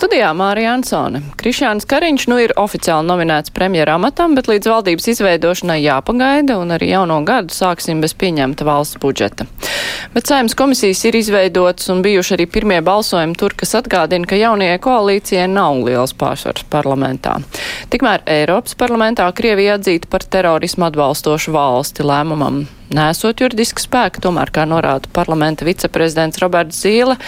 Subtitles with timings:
[0.00, 1.18] Studijā Mārija Ansone.
[1.36, 6.88] Krišjāns Kariņš nu ir oficiāli nominēts premjera amatam, bet līdz valdības izveidošanai jāpagaida un arī
[6.94, 9.44] jauno gadu sāksim bez pieņemta valsts budžeta.
[10.16, 14.80] Bet saimnes komisijas ir izveidotas un bijuši arī pirmie balsojumi tur, kas atgādina, ka jaunajai
[14.88, 17.36] koalīcijai nav liels pārsvars parlamentā.
[17.92, 24.66] Tikmēr Eiropas parlamentā Krievija atzīta par terorismu atbalstošu valsti lēmumam nesot juridiska spēka, tomēr, kā
[24.68, 27.18] norāda parlamenta viceprezidents Roberts Zīle,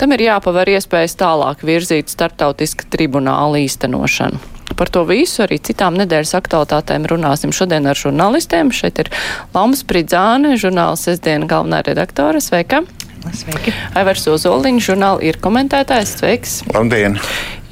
[0.00, 4.40] tam ir jāpavar iespējas tālāk virzīt starptautiska tribunāla īstenošanu.
[4.78, 8.70] Par to visu arī citām nedēļas aktualitātēm runāsim šodien ar žurnālistiem.
[8.70, 9.10] Šeit ir
[9.56, 12.42] Lama Spridzāne, žurnāla sestdiena galvenā redaktore.
[12.44, 12.84] Sveika!
[13.26, 13.72] Sveiki!
[13.98, 16.14] Aivars Ozoliņš, žurnāla ir komentētājs.
[16.20, 16.58] Sveiks!
[16.74, 17.18] Labdien!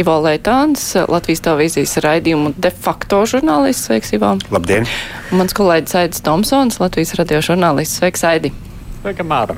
[0.01, 3.87] Ivo Leitāns, Latvijas televīzijas raidījumu de facto žurnālists.
[3.89, 4.35] Sveiks, Ivo!
[4.53, 4.89] Labdien!
[5.31, 8.01] Un mans kolēģis Aidis Tomsons, Latvijas radio žurnālists.
[8.01, 8.53] Sveiks, Aidi!
[9.01, 9.57] Sveika, Māra!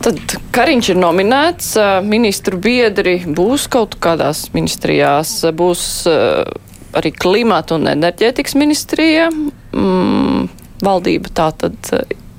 [0.00, 1.74] Tad Kariņš ir nominēts,
[2.06, 5.82] ministru biedri būs kaut kādās ministrijās, būs
[6.96, 9.28] arī klimata un enerģētikas ministrija.
[9.76, 10.48] Mm,
[10.84, 11.92] valdība tā tad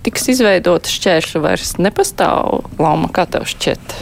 [0.05, 2.65] tiks izveidota šķēršļi vairs nepastāv.
[2.81, 3.97] Lama, kā tev šķiet?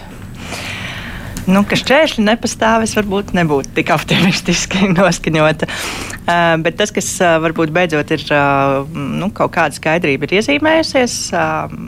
[1.50, 5.70] Nu, ka šķēršļi nepastāv, es varbūt nebūtu tik optimistiski noskaņota.
[6.30, 11.22] Uh, bet tas, kas uh, varbūt beidzot ir uh, nu, kaut kāda skaidrība, ir iezīmējusies,
[11.34, 11.80] uh,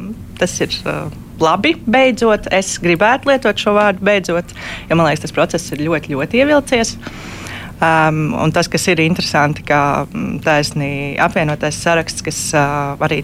[0.42, 0.80] tas ir.
[0.86, 2.46] Uh, labi, beidzot.
[2.54, 4.54] Es gribētu lietot šo vārdu beidzot,
[4.90, 6.96] jo man liekas, tas process ir ļoti, ļoti ievilcies.
[7.82, 10.06] Um, un tas, kas ir interesanti, ka
[10.46, 13.24] taisnī apvienotais saraksts, kas uh, arī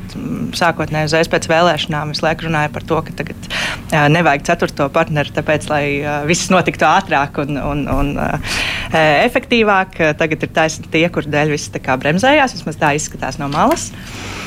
[0.57, 5.35] sākotnēji uzreiz pēc vēlēšanām visu laiku runāja par to, ka tagad uh, nevajag ceturto partneri,
[5.35, 8.57] tāpēc, lai uh, viss notiktu ātrāk un, un, un uh,
[8.97, 10.01] efektīvāk.
[10.17, 13.91] Tagad ir taisni tie, kur dēļ viss bremzējās, vismaz tā izskatās no malas.
[13.93, 14.46] Uh,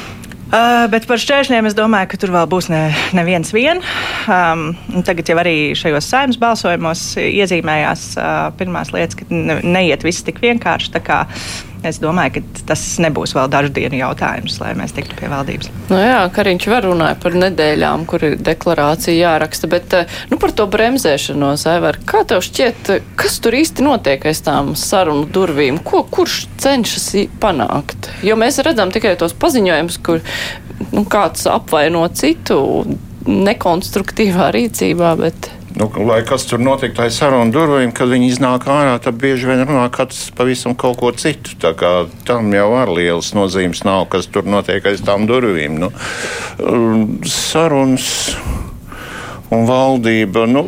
[0.90, 2.82] bet par šķēršļiem es domāju, ka tur vēl būs ne,
[3.14, 3.82] neviens vien.
[4.26, 4.72] Um,
[5.06, 10.42] tagad jau arī šajos saimnes balsojumos iezīmējās uh, pirmās lietas, ka ne, neiet viss tik
[10.42, 10.90] vienkārši.
[11.86, 15.70] Es domāju, ka tas nebūs vēl dažu dienu jautājums, lai mēs tiktu pie valdības.
[15.88, 19.96] Nu jā, Kariņš var runāt par nedēļām, kur ir deklarācija jāraksta, bet
[20.28, 25.24] nu, par to bremzēšanos, Aivar, kā tev šķiet, kas tur īsti notiek aiz tām sarunu
[25.32, 25.80] durvīm?
[25.86, 27.08] Ko kurš cenšas
[27.40, 28.10] panākt?
[28.26, 30.20] Jo mēs redzam tikai tos paziņojumus, kur
[30.90, 32.60] nu, kāds apvaino citu
[33.30, 35.50] nekonstruktīvā rīcībā, bet.
[35.78, 39.62] Nu, lai kas tur notiek aiz sarunu durvīm, kad viņi iznāk ārā, tad bieži vien
[39.62, 41.54] runā katrs pavisam kaut ko citu.
[41.62, 41.92] Tā kā
[42.26, 45.78] tam jau ar lielas nozīmes nav, kas tur notiek aiz tām durvīm.
[45.78, 45.92] Nu,
[47.22, 48.08] sarunas
[49.54, 50.48] un valdība.
[50.50, 50.64] Nu,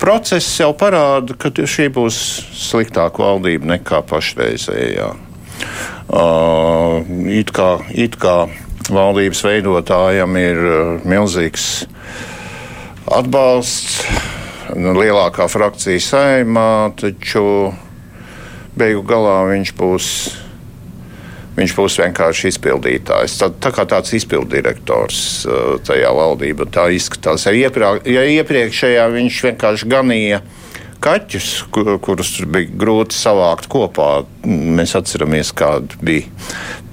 [0.00, 2.22] process jau parāda, ka šī būs
[2.56, 5.12] sliktāka valdība nekā pašreizējā.
[6.08, 8.46] Uh, it, kā, it kā
[8.88, 10.60] valdības veidotājam ir
[11.04, 11.84] milzīgs
[13.16, 14.02] atbalsts
[14.76, 17.72] Nu, lielākā frakcija saimā, taču
[18.76, 20.10] beigu galā viņš būs.
[21.58, 23.32] Viņš būs vienkārši izpildītājs.
[23.40, 26.68] Tā, tā kā tāds izpilddirektors uh, tajā valdībā.
[26.70, 27.48] Tā izskatās.
[27.48, 30.38] Ja, iepriek, ja iepriekšējā viņš vienkārši ganīja
[31.04, 34.24] kaķus, kur, kurus bija grūti savākt kopā.
[34.48, 36.28] Mēs atceramies, kāda bija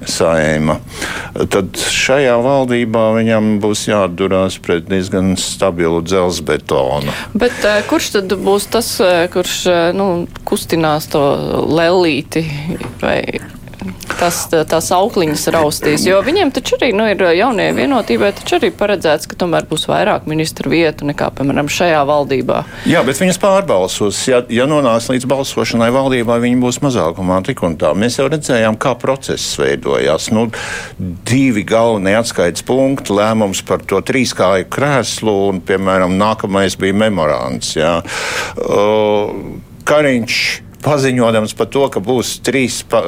[0.09, 0.77] saima.
[1.51, 7.13] Tad šajā valdībā viņam būs jāatdurās pret diezgan stabilu dzelzbetonu.
[7.33, 10.09] Bet uh, kurš tad būs tas, uh, kurš uh, nu,
[10.47, 11.23] kustinās to
[11.65, 12.45] lelīti?
[13.01, 13.19] Vai
[14.19, 16.05] tas, tās aukliņas raustīs.
[16.07, 20.27] Jo viņiem taču arī nu, ir jaunie vienotībai, taču arī paredzēts, ka tomēr būs vairāk
[20.29, 22.61] ministru vietu nekā, piemēram, šajā valdībā.
[22.89, 24.21] Jā, bet viņas pārbalsos.
[24.29, 27.93] Ja, ja nonāks līdz balsošanai valdībā, viņi būs mazākumā tik un tā.
[27.97, 30.31] Mēs jau redzējām, kā process veidojās.
[30.35, 30.47] Nu,
[30.99, 37.75] divi galvenie atskaites punkti, lēmums par to trīskāju krēslu un, piemēram, nākamais bija memorands.
[37.77, 37.99] Jā.
[38.59, 39.31] Uh,
[39.85, 40.37] Kariņš
[40.85, 43.01] paziņojams par to, ka būs trīs pa,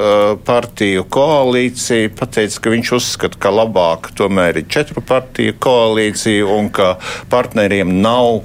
[0.46, 6.96] partiju koalīcija, pateica, ka viņš uzskata, ka labāk tomēr ir četru partiju koalīcija un ka
[7.30, 8.42] partneriem nav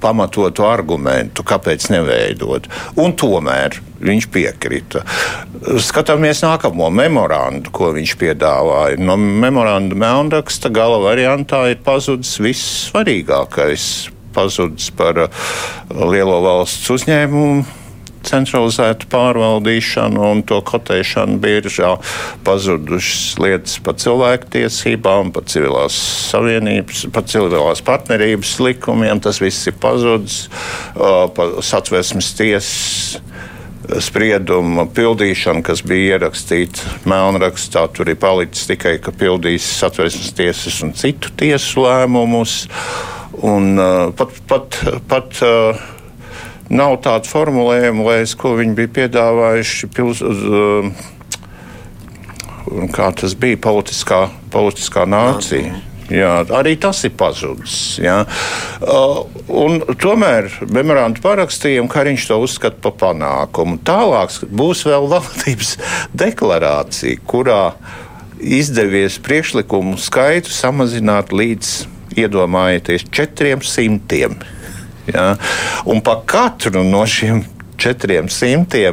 [0.00, 2.68] pamatotu argumentu, kāpēc neveidot.
[3.00, 5.02] Un tomēr viņš piekrita.
[5.84, 9.00] Skatāmies nākamo memorandu, ko viņš piedāvāja.
[9.02, 14.08] No memoranda melnraksta gala variantā ir pazudis viss svarīgākais.
[14.30, 15.26] Pazudis par
[15.90, 17.79] lielo valsts uzņēmumu
[18.26, 21.94] centralizētu pārvaldīšanu un to kotēšanu biržā,
[22.46, 25.96] pazudušas lietas par cilvēktiesībām, par civilās
[26.30, 29.22] savienības, par civilās partnerības likumiem.
[29.24, 30.46] Tas viss ir pazudis.
[30.94, 31.28] Uh,
[31.64, 33.20] Satversmes tiesas
[33.98, 40.92] sprieduma pildīšana, kas bija ierakstīta melnrakstā, tur ir palicis tikai, ka pildīs satversmes tiesas un
[40.96, 42.62] citu tiesu lēmumus.
[43.46, 44.76] Un, uh, pat, pat,
[45.08, 45.80] pat uh,
[46.70, 49.90] nav tāda formulējuma, lai es, ko viņi bija piedāvājuši.
[49.94, 50.90] Pils, uh,
[52.94, 55.78] kā tas bija politiskā, politiskā nācija.
[56.10, 58.00] Jā, arī tas ir pazudis.
[58.02, 58.24] Jā.
[58.82, 59.22] Uh,
[60.02, 63.78] tomēr memorandu parakstījām, ka viņš to uzskata par panākumu.
[63.86, 65.76] Tālāk būs vēl valdības
[66.24, 67.62] deklarācija, kurā
[68.40, 71.74] izdevies priekšlikumu skaitu samazināt līdz,
[72.18, 74.34] iedomājieties, 400.
[75.14, 75.30] Jā.
[75.90, 77.44] Un pa katru no šiem
[77.80, 78.92] 400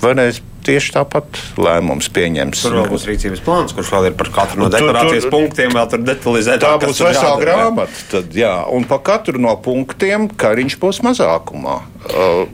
[0.00, 2.62] varēs tieši tāpat lēmums pieņems.
[2.66, 5.88] Tur būs rīcības plāns, kurš vēl ir par katru no deklarācijas tur, tur, punktiem, vēl
[5.92, 6.64] tur detalizētāk.
[6.66, 8.02] Tā būs vesela grāmata.
[8.12, 11.78] Tad, jā, un pa katru no punktiem Kariņš būs mazākumā.
[12.10, 12.44] Uh,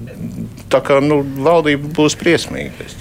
[0.66, 2.72] Tā kā nu, valdība būs briesmīga.
[2.82, 2.96] Es,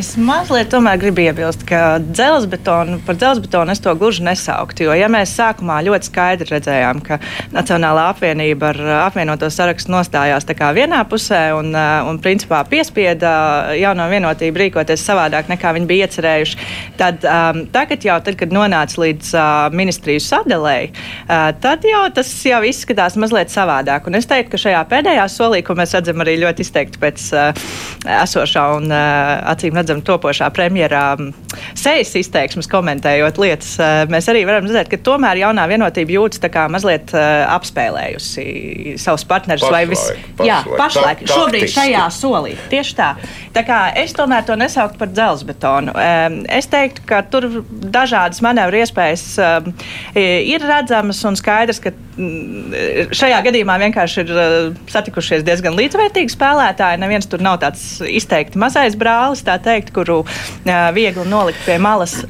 [0.00, 4.86] es mazliet gribu iebilst, ka dzelzbetonu, par dzelzbetonu es to gluži nesauktu.
[4.86, 7.18] Jo, ja mēs sākumā ļoti skaidri redzējām, ka
[7.52, 11.74] Nacionālā apvienība ar apvienoto sarakstu nostājās vienā pusē un,
[12.08, 16.58] un principā piespieda jauno vienotību rīkoties savādāk nekā viņi bija iecerējuši,
[16.96, 20.90] tad um, tagad, jau, tad, kad nonāca līdz uh, ministriju sadalēji,
[21.28, 24.08] uh, tad jau tas jau izskatās mazliet savādāk.
[24.08, 27.24] Un es teiktu, ka šajā pēdējā solī, ko mēs redzam arī ļoti izteikti, izteikti pēc
[27.34, 27.68] uh,
[28.22, 31.32] esošā un uh, acīm redzam topošā premjerā um,
[31.78, 33.74] sejas izteiksmes, komentējot lietas.
[33.80, 39.64] Uh, mēs arī varam redzēt, ka tomēr jaunā vienotība jūtas mazliet uh, apspēlējusi savus partnerus.
[39.66, 40.04] Pašlaik, vis...
[40.38, 42.54] pašlaik, Jā, pašlaik, tā, šobrīd šajā solī.
[42.70, 43.10] Tieši tā.
[43.54, 45.94] Tā kā es tomēr to nesauktu par dzelzbetonu.
[45.94, 49.72] Um, es teiktu, ka tur dažādas manevru iespējas um,
[50.14, 54.32] ir redzamas un skaidrs, ka mm, šajā gadījumā vienkārši ir
[54.92, 57.00] satikušies diezgan līdzvērtīgi spēlētāji spēlētāji.
[57.00, 60.24] Neviens tur nav tāds izteikti mazais brālis, tā teikt, kuru
[60.94, 62.24] viegli nolikt pie malas.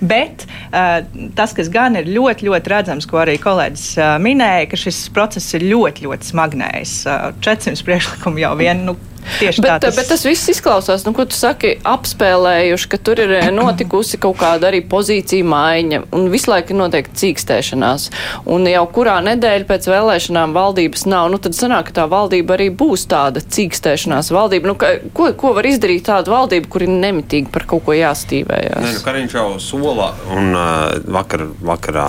[0.00, 5.54] Bet tas, kas gan ir ļoti, ļoti redzams, ko arī kolēģis minēja, ka šis process
[5.54, 6.94] ir ļoti, ļoti smagnējs.
[7.06, 8.84] Uh, 400 priekšlikumu jau vien.
[8.86, 9.96] Nu, Tieši bet, tā, tas...
[9.96, 14.38] bet tas viss izklausās, nu, ko tu saki, apspēlējuši, ka tur ir eh, notikusi kaut
[14.40, 18.08] kāda arī pozīcija maiņa un visu laiku ir noteikti cīkstēšanās.
[18.52, 22.68] Un jau kurā nedēļa pēc vēlēšanām valdības nav, nu tad sanāk, ka tā valdība arī
[22.74, 24.72] būs tāda cīkstēšanās valdība.
[24.72, 28.82] Nu, ka, ko, ko var izdarīt tāda valdība, kur ir nemitīgi par kaut ko jāstīvējās?
[28.82, 32.08] Nē, nu, Kariņš jau sola un uh, vakar, vakarā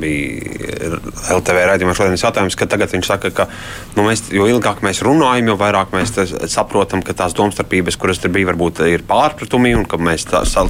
[0.00, 0.90] bija
[1.36, 3.46] LTV raidījumā šodienas jautājums, ka tagad viņš saka, ka
[3.96, 8.22] nu, mēs, jo ilgāk mēs runājam, jo vairāk mēs tas saprotam, ka tās domstarpības, kuras
[8.22, 10.26] tur bija, varbūt ir pārpratumi un ka mēs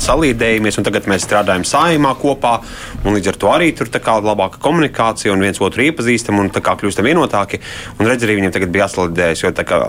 [0.06, 0.80] salīdējamies.
[0.80, 2.56] Tagad mēs strādājam saimā kopā,
[3.04, 6.50] un līdz ar to arī tur ir labāka komunikācija un viens otru iepazīstam un
[6.80, 7.60] kļūstam vienotāki.
[7.98, 9.80] Un redz, arī viņiem tagad bija jāsalīdējas, jo kā,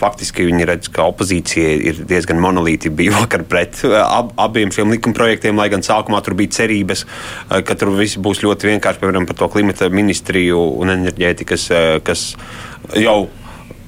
[0.00, 5.58] faktiski viņi redz, ka opozīcija ir diezgan monolīti bija vakar pret ab, abiem šiem likumprojektiem,
[5.60, 7.04] lai gan sākumā tur bija cerības,
[7.50, 11.68] ka tur viss būs ļoti vienkārši, piemēram, par to klimata ministriju un enerģētikas,
[12.06, 12.30] kas
[12.96, 13.18] jau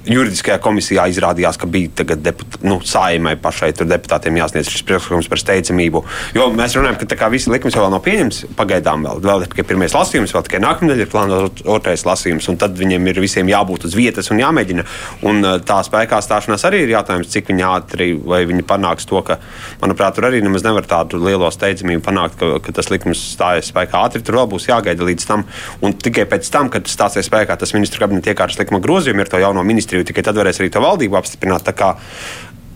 [0.09, 6.03] juridiskajā komisijā izrādījās, ka bija deput, nu, saimai pašai deputātiem jāsniedz šis priekšlikums par steidzamību.
[6.37, 9.67] Jo mēs runājam, ka kā, visi likums vēl nav pieņemts, pagaidām vēl, vēl ir tikai
[9.73, 13.87] pirmais lasījums, vēl tikai nākamnedēļ ir plānots otrais lasījums, un tad viņiem ir visiem jābūt
[13.89, 14.87] uz vietas un jāmēģina.
[15.29, 19.21] Un uh, tā spēkā stāšanās arī ir jautājums, cik viņi ātri vai viņi panāks to,
[19.27, 19.39] ka,
[19.83, 24.03] manuprāt, tur arī nemaz nevar tādu lielo steidzamību panākt, ka, ka tas likums stājas spēkā
[24.07, 24.23] ātri.
[24.25, 25.47] Tur vēl būs jāgaida līdz tam,
[25.85, 29.41] un tikai pēc tam, kad stāsies spēkā tas ministru kabineta iekārtas likuma grozījumi ar to
[29.43, 31.69] jauno ministru ministriju, tikai tad varēs arī to valdību apstiprināt.
[31.77, 31.97] Kā,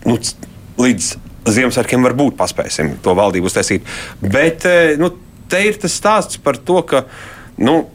[0.05, 0.17] nu,
[0.77, 1.15] līdz
[1.47, 3.85] Ziemassvētkiem varbūt paspēsim to valdību uztaisīt.
[4.21, 5.13] Bet eh, nu,
[5.47, 7.05] te ir tas stāsts par to, ka
[7.63, 7.85] nu,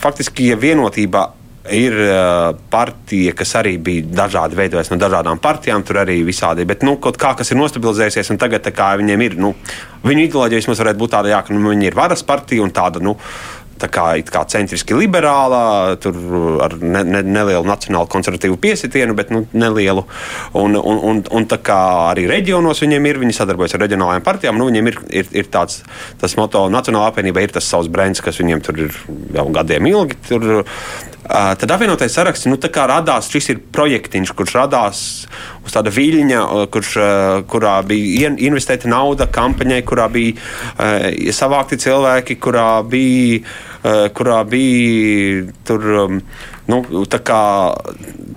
[0.00, 1.26] faktiski, ja vienotībā
[1.72, 6.66] ir uh, partija, kas arī bija dažādi veidojas no dažādām partijām, tur arī visādi.
[6.68, 9.54] Bet nu, kaut kā kas ir nostabilizējies, un tagad viņiem ir, nu,
[10.04, 13.00] viņu ideoloģija vismaz varētu būt tāda, jā, ka nu, viņi ir varas partija un tāda.
[13.00, 13.16] Nu,
[13.80, 16.18] tā kā, kā centriski liberālā, tur
[16.64, 20.06] ar ne, ne, nelielu nacionālu konservatīvu piesitienu, bet nu, nelielu.
[20.60, 24.60] Un, un, un, un tā kā arī reģionos viņiem ir, viņi sadarbojas ar reģionālajām partijām,
[24.60, 25.82] nu, viņiem ir, ir, ir tāds
[26.20, 29.02] tas moto, Nacionālā apvienība ir tas savs brands, kas viņiem tur ir
[29.34, 30.18] jau gadiem ilgi.
[30.28, 30.64] Tur,
[31.24, 33.30] tad apvienotais saraksts nu, radās.
[33.32, 35.04] Šis ir projektiņš, kurš radās
[35.64, 36.40] uz tāda viļņa,
[36.72, 43.40] kurš, uh, kurā bija investēta nauda kampaņai, kurā bija uh, savākti cilvēki, kurā bija,
[43.82, 45.94] uh, kurā bija tur.
[46.04, 46.20] Um,
[46.70, 46.80] nu,
[47.10, 47.40] tā kā,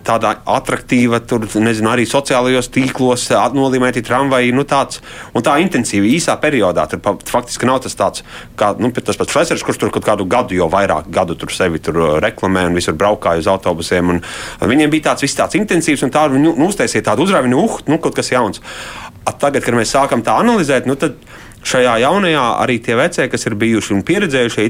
[0.07, 5.01] tāda attraktīva, tur, nezinu, arī sociālajos tīklos nolīmēti tramvaji, nu, tāds,
[5.36, 6.88] un tā intensīvi īsā periodā.
[6.91, 8.25] Tur faktiski nav tas tāds,
[8.60, 11.81] kā nu, tas pats Flesers, kurš tur kaut kādu gadu, jau vairāk gadu tur sevi
[11.84, 14.17] tur reklamē un visur braukāja uz autobusiem.
[14.60, 17.80] Viņiem bija tāds viss tāds intensīvs, un tā viņi nu, uztaisīja tādu tāda uzrāviena, uh,
[17.90, 18.62] nu, kaut kas jauns.
[19.28, 21.18] At tagad, kad mēs sākam tā analizēt, nu, tad
[21.66, 24.68] šajā jaunajā arī tie vecie, kas ir bijuši un pieredzējušie,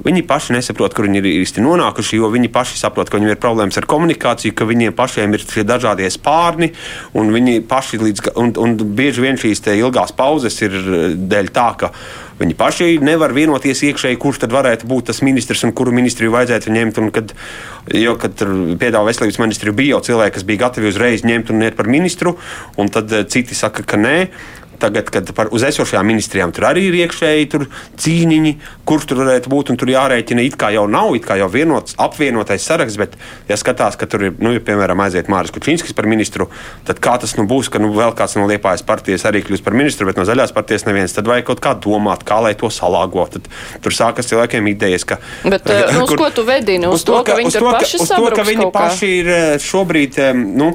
[0.00, 3.40] viņi paši nesaprot, kur viņi ir īsti nonākuši, jo viņi paši saprot, ka viņiem ir
[3.42, 6.72] problēmas ar komunikāciju, ka viņiem pašiem ir šie dažādie spārni,
[7.12, 10.76] un viņi paši līdz, un, un bieži vien šīs ilgās pauzes ir
[11.30, 11.92] dēļ tā, ka
[12.40, 16.72] Viņi paši nevar vienoties iekšēji, kurš tad varētu būt tas ministrs un kuru ministriju vajadzētu
[16.72, 17.00] ņemt.
[17.12, 17.34] Kad,
[18.00, 18.40] jo, kad
[18.80, 22.38] piedāvā veselības ministriju, bija jau cilvēki, kas bija gatavi uzreiz ņemt un iet par ministru,
[22.80, 24.16] un tad eh, citi saka, ka nē.
[24.80, 27.48] Tagad, kad par uz esošajām ministrijām tur arī ir iekšēji
[28.00, 28.52] cīniņi,
[28.88, 31.96] kurš tur varētu būt, un tur jārēķina, it kā jau nav, it kā jau vienots,
[32.00, 33.16] apvienotais saraksts, bet,
[33.50, 36.48] ja skatās, ka tur ir, nu, ja, piemēram, aiziet Māris Kučinskis par ministru,
[36.88, 39.76] tad kā tas nu būs, ka nu, vēl kāds no Liepājas partijas arī kļūs par
[39.76, 43.26] ministru, bet no zaļās partijas neviens, tad vajag kaut kā domāt, kā lai to salāgo.
[43.30, 43.46] Tad
[43.84, 45.20] tur sākas cilvēkiem idejas, ka.
[45.44, 46.88] Bet, nu, uz kur, ko tu vedini?
[46.88, 48.10] Uz, uz to, ka, ka viņi tur paši saprot.
[48.10, 50.74] Uz to, ka viņi paši ir eh, šobrīd, nu,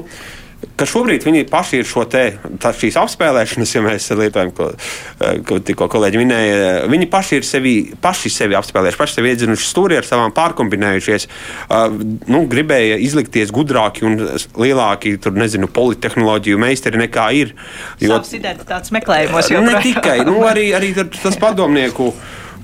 [0.76, 2.24] ka šobrīd viņi paši ir šo te,
[2.62, 7.48] tā, šīs apspēlēšanas, ja mēs lietojam, ko, eh, ko tikko kolēģi minēja, viņi paši ir
[7.48, 11.28] sevi, paši sevi apspēlējuši, paši sevi iedzinuši stūri ar savām pārkombinējušies,
[11.68, 11.86] uh,
[12.32, 14.18] nu, gribēja izlikties gudrāki un
[14.58, 17.54] lielāki, tur nezinu, politehnoloģiju meistari nekā ir.
[18.00, 19.62] Jo, Savas identitātes meklējumos jau.
[19.64, 22.12] Ne tikai, nu, arī, arī tas padomnieku.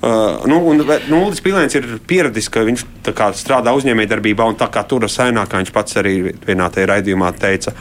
[0.03, 2.81] Uh, nu, un nu, Uldis Pilēns ir pieradis, ka viņš
[3.15, 7.29] kā, strādā uzņēmējdarbībā un tā kā tur saimnā, kā viņš pats arī vienā tajā raidījumā
[7.39, 7.71] teica.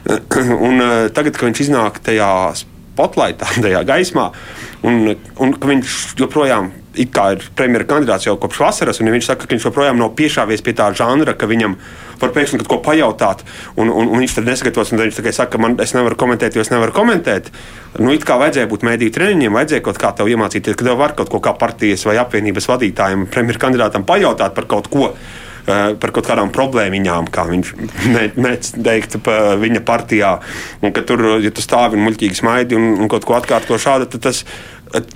[0.66, 2.30] un, uh, tagad, kad viņš iznāk tajā
[3.00, 4.30] spotlightā, tajā gaismā,
[4.84, 7.08] un, un ka viņš joprojām ir
[7.54, 10.74] premjera kandidāts jau kopš vasaras, un ja viņš saka, ka viņš joprojām nav piešāvies pie
[10.74, 11.76] tā žanra, ka viņam
[12.20, 13.44] var pēkšņi kaut ko pajautāt,
[13.76, 16.64] un, un, un viņš tad nesagatavos, un viņš tikai saka, man es nevaru komentēt, jo
[16.64, 17.52] es nevaru komentēt.
[17.98, 21.14] Nu, it kā vajadzēja būt mēdīju treniņiem, vajadzēja kaut kā tev iemācīties, ka tev var
[21.18, 25.12] kaut ko kā partijas vai apvienības vadītājiem, premjera kandidātam pajautāt par kaut ko
[26.00, 27.72] par kaut kādām problēmiņām, kā viņš
[28.44, 29.16] mēdz teikt,
[29.62, 30.34] viņa partijā.
[30.84, 34.10] Un ka tur, ja tu stāvi un muļķīgi smaidi un, un kaut ko atkārto šādu,
[34.10, 34.44] tad tas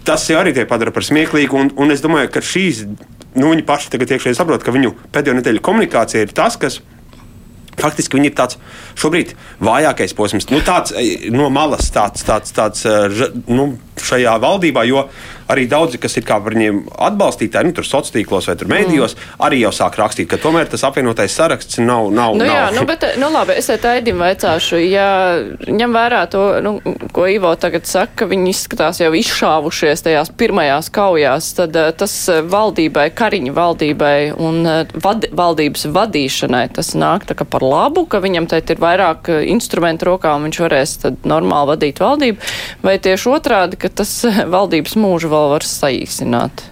[0.05, 1.59] tas jau arī tie padara par smieklīgu.
[1.59, 2.85] Un, un es domāju, ka šīs,
[3.35, 6.83] nu, viņi paši tagad iekšēji saprot, ka viņu pēdējo nedēļu komunikācija ir tas, kas.
[7.75, 8.55] Faktiski viņi ir tāds
[9.03, 9.33] šobrīd
[9.67, 10.93] vājākais posms, nu, tāds
[11.35, 12.85] no malas, tāds, tāds, tāds
[13.51, 13.65] nu,
[13.99, 15.09] šajā valdībā, jo
[15.51, 19.43] arī daudzi, kas ir par viņiem atbalstītāji, nu, tur sociālos tīklos vai mēdījos, mm.
[19.47, 22.11] arī jau sāk rakstīt, ka tomēr tas apvienotais saraksts nav.
[22.15, 22.55] nav, nu, nav.
[22.55, 25.09] Jā, nu, bet, nu, labi, es te Aidim vaicāšu, ja
[25.69, 26.75] ņem vērā to, nu,
[27.15, 32.15] ko Ivo tagad saka, ka viņi izskatās jau izšāvušies tajās pirmajās kaujās, tad uh, tas
[32.33, 38.07] eh, valdībai, Kariņa valdībai un uh, vad, valdības vadīšanai tas nāk tā kā par labu,
[38.11, 42.53] ka viņam te ir vairāk instrumentu rokā un viņš varēs tad normāli vadīt valdību,
[42.85, 44.13] vai tieši otrādi, ka tas
[44.55, 46.65] valdības mūžu vēl var saīsināt.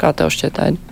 [0.00, 0.90] Kā tev šķiet, Aidi?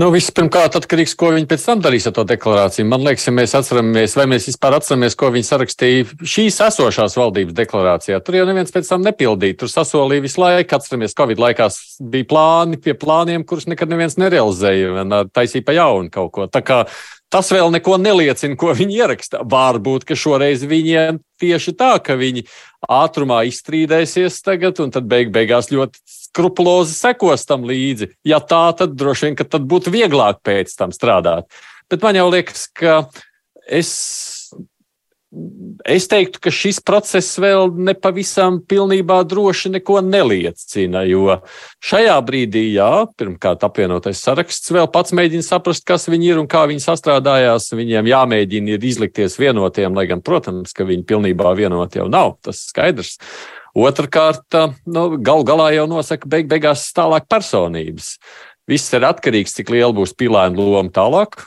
[0.00, 2.86] Nu, Vispirmkārt, atkarīgs no tā, ko viņi pēc tam darīs ar to deklarāciju.
[2.88, 7.54] Man liekas, ja mēs atceramies, vai mēs vispār atceramies, ko viņi sarakstīja šīs esošās valdības
[7.58, 8.22] deklarācijā.
[8.24, 9.58] Tur jau neviens pēc tam nepildīja.
[9.60, 10.78] Tur sasolīja visu laiku.
[10.78, 11.68] Atceramies, Covid laikā
[12.14, 15.04] bija plāni pie plāniem, kurus nekad neviens nerealizēja.
[15.28, 16.48] Taisīja pa jaunu kaut ko.
[17.32, 19.44] Tas vēl neko neliecina, ko viņi ieraksta.
[19.44, 22.46] Varbūt, ka šoreiz viņiem tieši tā, ka viņi
[22.88, 28.12] ātrumā izstrīdēsies tagad, un tad beig beigās ļoti skrupulozi sekos tam līdzi.
[28.26, 31.50] Ja tā, tad droši vien, ka tad būtu vieglāk pēc tam strādāt.
[31.92, 33.02] Bet man jau liekas, ka
[33.68, 33.92] es
[35.88, 41.38] Es teiktu, ka šis process vēl nepavisam pilnībā droši neko neliecina, jo
[41.80, 46.66] šajā brīdī, jā, pirmkārt, apvienotais saraksts vēl pats mēģina saprast, kas viņi ir un kā
[46.68, 47.70] viņi sastrādājās.
[47.72, 52.60] Viņiem jāmēģina ir izlikties vienotiem, lai gan, protams, ka viņi pilnībā vienoti jau nav, tas
[52.68, 53.16] skaidrs.
[53.72, 54.44] Otrakārt,
[54.84, 58.18] nu, gal galā jau nosaka beig beigās tālāk personības.
[58.68, 61.40] Viss ir atkarīgs, cik liela būs pilēna loma tālāk,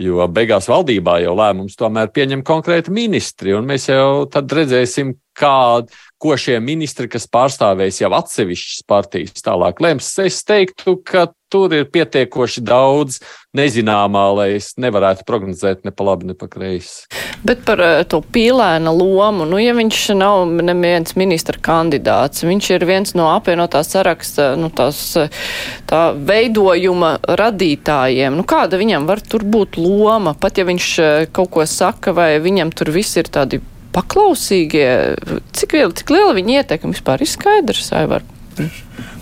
[0.00, 5.82] Jo beigās valdībā jau lēmums tomēr pieņem konkrēti ministri, un mēs jau tad redzēsim, kā,
[6.22, 10.14] ko šie ministri, kas pārstāvēs jau atsevišķas partijas, tālāk lems.
[10.22, 13.18] Es teiktu, ka tur ir pietiekoši daudz
[13.56, 17.04] nezināmā, lai es nevarētu prognozēt ne pa labi, ne pa kreisi.
[17.44, 22.86] Bet par uh, to pīlēna lomu, nu, ja viņš nav neviens ministra kandidāts, viņš ir
[22.88, 25.02] viens no apvienotā saraksta, nu, tās,
[25.90, 31.52] tā veidojuma radītājiem, nu, kāda viņam var tur būt loma, pat ja viņš uh, kaut
[31.58, 33.60] ko saka, vai viņam tur viss ir tādi
[33.94, 34.88] paklausīgie,
[35.56, 38.24] cik, liela, cik liela viņa ietekme vispār ir skaidrs, Aivar?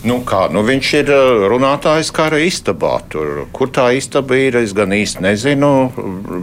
[0.00, 2.96] Nu kā, nu viņš ir uh, runātājs kara istabā.
[3.12, 5.72] Tur, kur tā istaba ir, es gan īsti nezinu,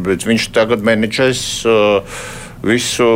[0.05, 2.19] bet viņš tagad menedžēs uh,
[2.63, 3.07] visu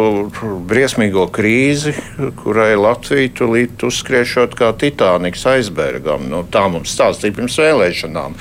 [0.70, 1.94] briesmīgo krīzi,
[2.42, 6.28] kurai Latvija tulīt uzskriešot kā Titaniks aizbergam.
[6.32, 8.38] Nu, tā mums stāstīja pirms vēlēšanām.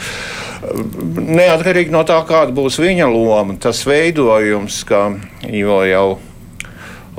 [1.41, 5.07] neatkarīgi no tā, kāda būs viņa loma, tas veidojums, kā
[5.49, 6.09] jau jau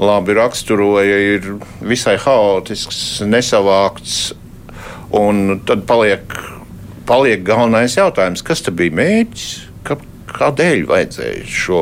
[0.01, 1.49] labi raksturoja, ir
[1.85, 4.33] visai haotisks, nesavākts.
[5.17, 6.33] Un tad paliek,
[7.09, 9.49] paliek galvenais jautājums, kas bija mērķis?
[10.31, 11.81] Kādēļ vajadzēja šo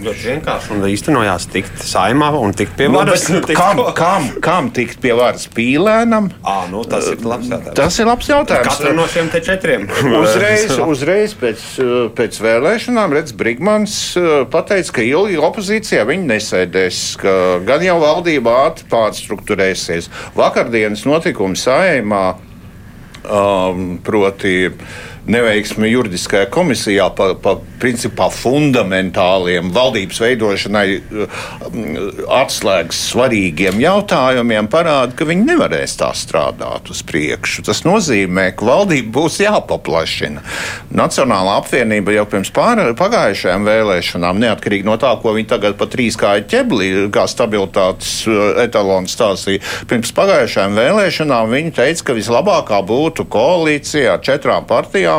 [0.00, 3.26] Ļoti vienkārši un īstenojās tikt saimā un tikt pie Nu, varas.
[3.28, 6.30] bet kam, kam, kam tikt pie varas pīlēnam?
[6.40, 7.76] À, nu, tas ir labs jautājums.
[7.76, 8.68] Tas ir labs jautājums.
[8.70, 9.84] Katram no šiem te četriem.
[10.22, 11.64] Uzreiz, uzreiz pēc,
[12.16, 13.96] pēc vēlēšanām Redzes Brigmans
[14.52, 17.34] pateica, ka ilgi opozīcijā viņi nesēdēs, ka
[17.68, 20.08] gan jau valdība ātri pārstruktūrēsies.
[20.38, 22.24] Vakardienas notikumi saimā,
[23.28, 24.70] um, proti,
[25.28, 31.84] neveiksmi juridiskajā komisijā par pa, principā fundamentāliem valdības veidošanai um,
[32.40, 37.64] atslēgas svarīgiem jautājumiem parāda, ka viņi nevarēs tā strādāt uz priekšu.
[37.68, 40.44] Tas nozīmē, ka valdība būs jāpaplašina.
[40.96, 46.18] Nacionālā apvienība jau pirms pār, pagājušajām vēlēšanām, neatkarīgi no tā, ko viņi tagad pa trīs
[46.20, 53.26] kāju ķeblī, kā stabilitātes uh, etalons stāstīja, pirms pagājušajām vēlēšanām viņi teica, ka vislabākā būtu
[53.30, 55.09] koalīcija ar četrām partijām,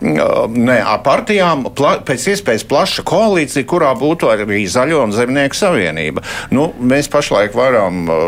[0.00, 6.24] ne, ar partijām pla, pēc iespējas plaša koalīcija, kurā būtu arī Zaļo un Zemnieku savienība.
[6.54, 8.26] Nu, mēs pašlaik varam uh,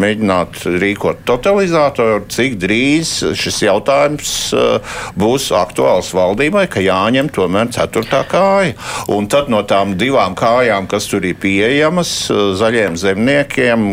[0.00, 8.22] mēģināt rīkot totalizatoru, cik drīz šis jautājums uh, būs aktuāls valdībai, ka jāņem tomēr ceturtā
[8.30, 8.76] kāja.
[9.12, 13.88] Un tad no tām divām kājām, kas tur ir pieejamas, uh, zaļiem zemniekiem,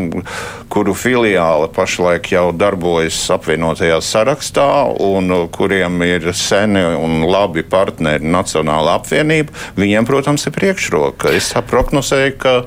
[0.72, 4.68] kuru filiāli pašlaik jau darbojas apvienotajā sarakstā
[5.04, 11.32] un kuriem ir seni un labi partneri Nacionāla apvienība, viņiem, protams, ir priekšroka.
[11.38, 12.58] Es prognozēju, ka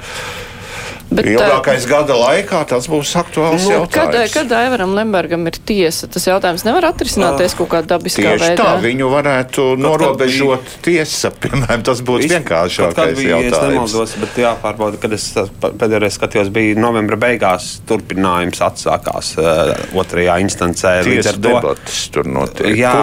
[1.11, 4.35] Bet, ilgākais gada laikā tas būs aktuāls nu, kad, jautājums.
[4.37, 8.63] kad Aivaram Lembergam ir tiesa, tas jautājums nevar atrisināties kaut kādā dabiskā Tieši veidā.
[8.63, 13.75] tā, viņu varētu norobežot tiesa, piemēram, tas būtu Kaut kad vienkāršākais bija, es jautājums.
[13.75, 15.27] nemaldos, bet jāpārbauda, kad es
[15.65, 21.01] pēdējais skatījos, bija novembra beigās turpinājums atsākās uh, otrajā instancē.
[21.11, 22.71] Tiesa debatas tur notiek.
[22.79, 22.95] Jā,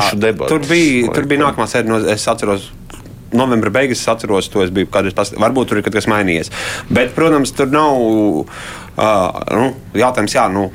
[0.47, 2.71] tur bija, tur bija nākamā sēde, no, es atceros.
[3.31, 5.13] Novembra beigas es atceros, to es biju kādreiz.
[5.15, 6.49] pas- Varbūt tur ir kaut kas mainījies.
[6.89, 8.45] Bet, protams, tur nav.
[8.97, 10.71] Uh, nu, jautājums, jā, nu,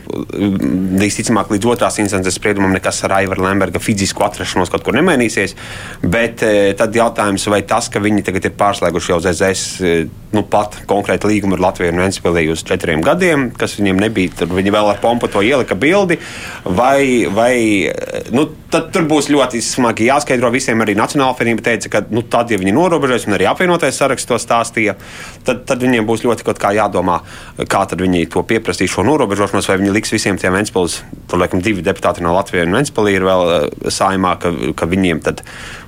[1.02, 5.54] visticamāk, līdz otrās instances spriedumam nekas ar Aivara Lemberga fizisku atrašanos kaut kur nemainīsies.
[6.02, 10.44] Bet eh, tad jautājums, vai tas, ka viņi tagad ir pārslēguši jau ZZS, eh, nu,
[10.48, 14.74] pat konkrēti līgumu ar Latviju un Ventspilī uz četriem gadiem, kas viņiem nebija, tad viņi
[14.74, 16.18] vēl ar pompu to ielika bildi,
[16.64, 17.54] vai, vai
[17.90, 20.80] eh, nu, tad tur būs ļoti smagi jāskaidro visiem.
[20.82, 24.38] Arī Nacionāla apvienība teica, ka nu, tad, ja viņi norobežojas, un arī apvienotais saraksts to
[24.40, 24.96] stāstīja,
[25.46, 27.20] tad, tad viņiem būs ļoti jādomā,
[27.68, 31.62] kā tad viņi to pieprasīs šo norobežošanos, vai viņi liks visiem tiem Ventspils, tur laikam
[31.64, 35.44] divi deputāti no Latvijas un Ventspilī ir vēl uh, saimā, ka, ka viņiem tad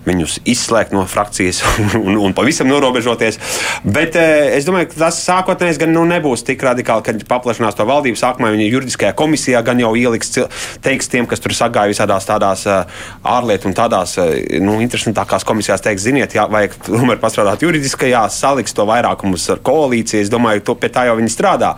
[0.06, 1.62] viņus izslēgt no frakcijas
[2.00, 3.38] un, un pavisam norobežoties.
[3.84, 7.86] Bet eh, es domāju, ka tas sākotnēji gan nu, nebūs tik radikāli, kad paplašinās to
[7.88, 8.18] valdību.
[8.20, 10.34] Sākumā viņi juridiskajā komisijā gan jau ieliks,
[10.84, 13.00] teiks tiem, kas tur sagāja visādās tādās eh,
[13.34, 18.76] ārlietu un tādās eh, nu, interesantākās komisijās, teiks, ziniet, jā, vajag tomēr pastrādāt juridiskajā, saliks
[18.76, 20.24] to vairākumus ar koalīciju.
[20.24, 21.74] Es domāju, to pie tā jau viņi strādā.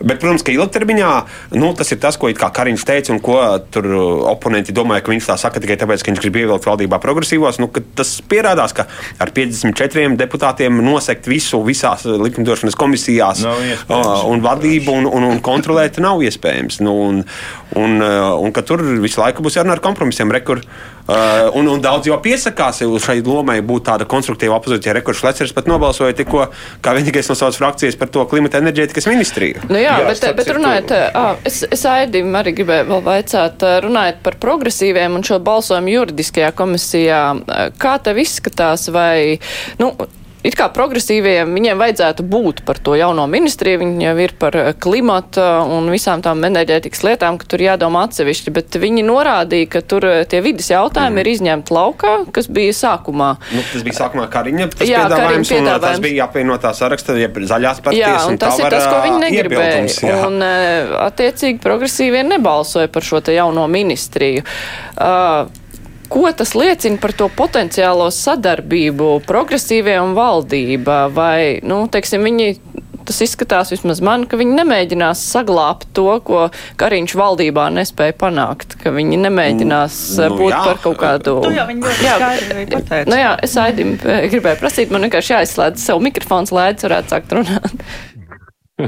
[0.00, 1.12] Bet, protams, ka ilgtermiņā
[1.58, 3.38] nu, tas ir tas, ko Kariņš teica, un ko
[3.72, 3.86] tur
[4.28, 7.61] oponenti domāja, ka viņš tā saka tikai tāpēc, ka viņš grib ievilkt valdībā progresīvos.
[7.62, 8.86] Nu, tas pierādās, ka
[9.22, 16.00] ar 54 deputātiem nosegt visu visās likumdošanas komisijās uh, un vadību un, un, un kontrolēt
[16.02, 16.80] nav iespējams.
[16.82, 17.22] Nu, un,
[17.78, 20.32] un, uh, un ka tur visu laiku būs jārunā ar kompromisiem.
[20.32, 20.62] Rekur,
[21.02, 24.92] Uh, un, un daudz jau piesakās šai lomai būt tāda konstruktīva opozīcija.
[25.00, 26.44] Rekurš Lecers pat nobalsoja tikko,
[26.78, 29.64] kā vienīgais no savas frakcijas par to klimata enerģētikas ministriju.
[29.66, 33.74] Nu jā, Jā, bet, bet runājot, ā, es, es Aidim arī gribēju vēl vaicāt, ā,
[33.82, 37.22] runājot par progresīviem un šo balsojumu juridiskajā komisijā,
[37.82, 39.40] kā tev izskatās vai,
[39.82, 39.90] nu,
[40.46, 44.64] it kā progresīviem viņiem vajadzētu būt par to jauno ministriju, viņi jau ir par ā,
[44.74, 50.08] klimata un visām tām enerģētikas lietām, ka tur jādomā atsevišķi, bet viņi norādīja, ka tur
[50.08, 51.22] ā, tie vidas jautājumi mm.
[51.22, 53.30] ir izņemti laukā, kas bija sākumā.
[53.54, 55.86] Nu, tas bija sākumā Kariņa tas Jā, piedāvājums, un uh, piedāvājums.
[55.88, 58.18] tas bija apvienotā saraksta, jeb zaļās partijas.
[58.18, 60.20] Jā, un tas tā ir tas, ko viņi negribēja.
[60.26, 64.44] Un, eh, attiecīgi, progresīvie nebalsoja par šo te jauno ministriju.
[64.96, 65.61] Uh,
[66.12, 71.06] Ko tas liecina par to potenciālo sadarbību progresīvie un valdība?
[71.12, 72.48] Vai, nu, teiksim, viņi,
[73.08, 76.42] tas izskatās vismaz man, ka viņi nemēģinās saglābt to, ko
[76.80, 80.60] Kariņš valdībā nespēja panākt, ka viņi nemēģinās Nu, nu, būt jā.
[80.68, 81.38] par kaut kādu.
[81.46, 83.08] To jau viņi ļoti Jā, skaidri pateica.
[83.08, 87.16] Nu jā, es Aidim eh, gribēju prasīt, man vienkārši jāizslēdz savu mikrofons, lai Aids varētu
[87.16, 87.86] sākt runāt.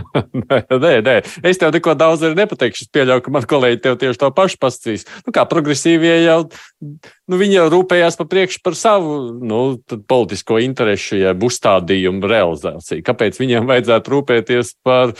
[0.85, 2.87] nē, nē, es tev neko daudz arī nepateikšu.
[2.87, 5.07] Es pieļauju, ka man kolēģi tev tieši to pašu pasakīs.
[5.26, 6.38] Nu, kā progresīvie jau,
[6.83, 9.61] nu, viņi jau rūpējās pa priekšu par savu nu,
[10.11, 13.04] politisko interesu, jeb uzstādījumu realizāciju.
[13.07, 15.14] Kāpēc viņiem vajadzētu rūpēties par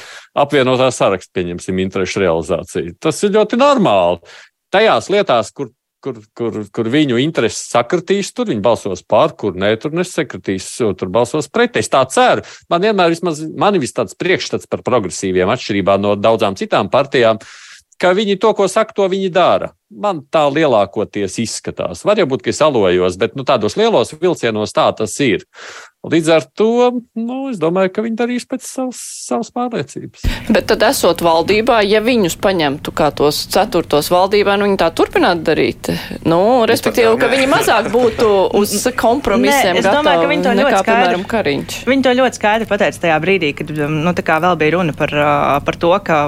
[0.45, 2.99] apvienotā sarakstu, pieņemsim, interesu realizāciju?
[3.03, 4.23] Tas ir ļoti normāli.
[4.75, 5.71] Tajās lietās, kur
[6.05, 11.13] kur, kur, kur viņu intereses sakritīs, tur viņi balsos par, kur nē, tur nesakritīs, tur
[11.13, 11.79] balsos pret.
[11.81, 12.45] Es tā ceru.
[12.73, 17.41] Man vienmēr vismaz, man ir tāds priekšstats par progresīviem, atšķirībā no daudzām citām partijām,
[18.01, 19.73] ka viņi to, ko saka, to viņi dara.
[19.95, 22.05] Man tā lielākoties izskatās.
[22.05, 25.47] Var jau būt, ka es alojos, bet nu, tādos lielos vilcienos tā tas ir.
[26.05, 26.71] Līdz ar to
[27.17, 30.27] nu, es domāju, ka viņi darīs pēc savas, savas pārliecības.
[30.53, 35.47] Bet tad, esot valdībā, ja viņus paņemtu kā tos ceturtos valdībā, nu viņi tā turpinātu
[35.49, 35.89] darīt.
[36.29, 38.29] Nu, respektīvi, ka viņi mazāk būtu
[38.61, 39.79] uz kompromisiem.
[39.79, 41.79] Nē, es domāju, ka viņi to ļoti skaidri, piemēram, Kariņš.
[41.89, 44.15] Viņi to ļoti skaidri pateica tajā brīdī, kad nu,
[44.45, 45.17] vēl bija runa par,
[45.65, 46.21] par to, ka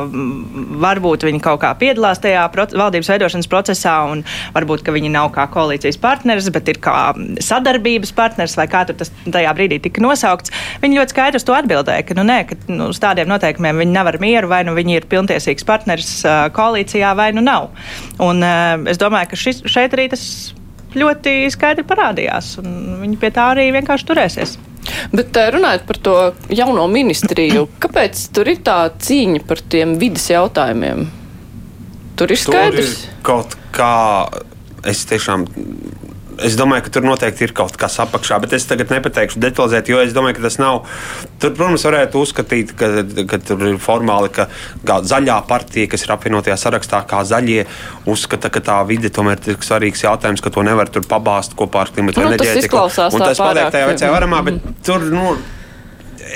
[0.87, 4.25] varbūt viņi kaut kā piedalās tajā valdības veidošanas procesā un
[4.57, 7.13] varbūt, ka viņi nav kā koalīcijas partneris, bet ir kā
[7.45, 10.53] sadarbības partneris vai kā tur tas tajā brīdī brīdī tika nosaukts,
[10.83, 13.97] viņi ļoti skaidri uz to atbildēja, ka, nu, nē, ka nu, uz tādiem noteikumiem viņi
[13.97, 17.73] nav ar mieru, vai nu viņi ir pilntiesīgs partneris uh, koalīcijā, vai nu nav.
[18.23, 20.25] Un, uh, es domāju, ka šis, šeit arī tas
[20.97, 24.57] ļoti skaidri parādījās, un viņi pie tā arī vienkārši turēsies.
[25.11, 26.17] Bet runājot par to
[26.55, 31.09] jauno ministriju, kāpēc tur ir tā cīņa par tiem vidas jautājumiem?
[32.17, 32.93] Tur ir skaidrs.
[33.03, 33.95] Tur ir kaut kā
[34.87, 35.45] es tiešām
[36.45, 40.03] Es domāju, ka tur noteikti ir kaut kas apakšā, bet es tagad nepateikšu detalizēti, jo
[40.05, 40.83] es domāju, ka tas nav.
[41.41, 42.91] Tur, protams, varētu uzskatīt, ka,
[43.31, 44.49] ka tur ir formāli, ka
[44.85, 47.65] zaļā partija, kas ir apvienotajā sarakstā, kā zaļie,
[48.13, 51.93] uzskata, ka tā vide tomēr ir svarīgs jautājums, ka to nevar tur pabāzt kopā ar
[51.97, 52.85] klimatu nu, enerģētiku.
[52.97, 54.81] Tas, tas paliek tajā vecajā varamā, bet mm.
[54.85, 55.07] tur.
[55.17, 55.37] Nu,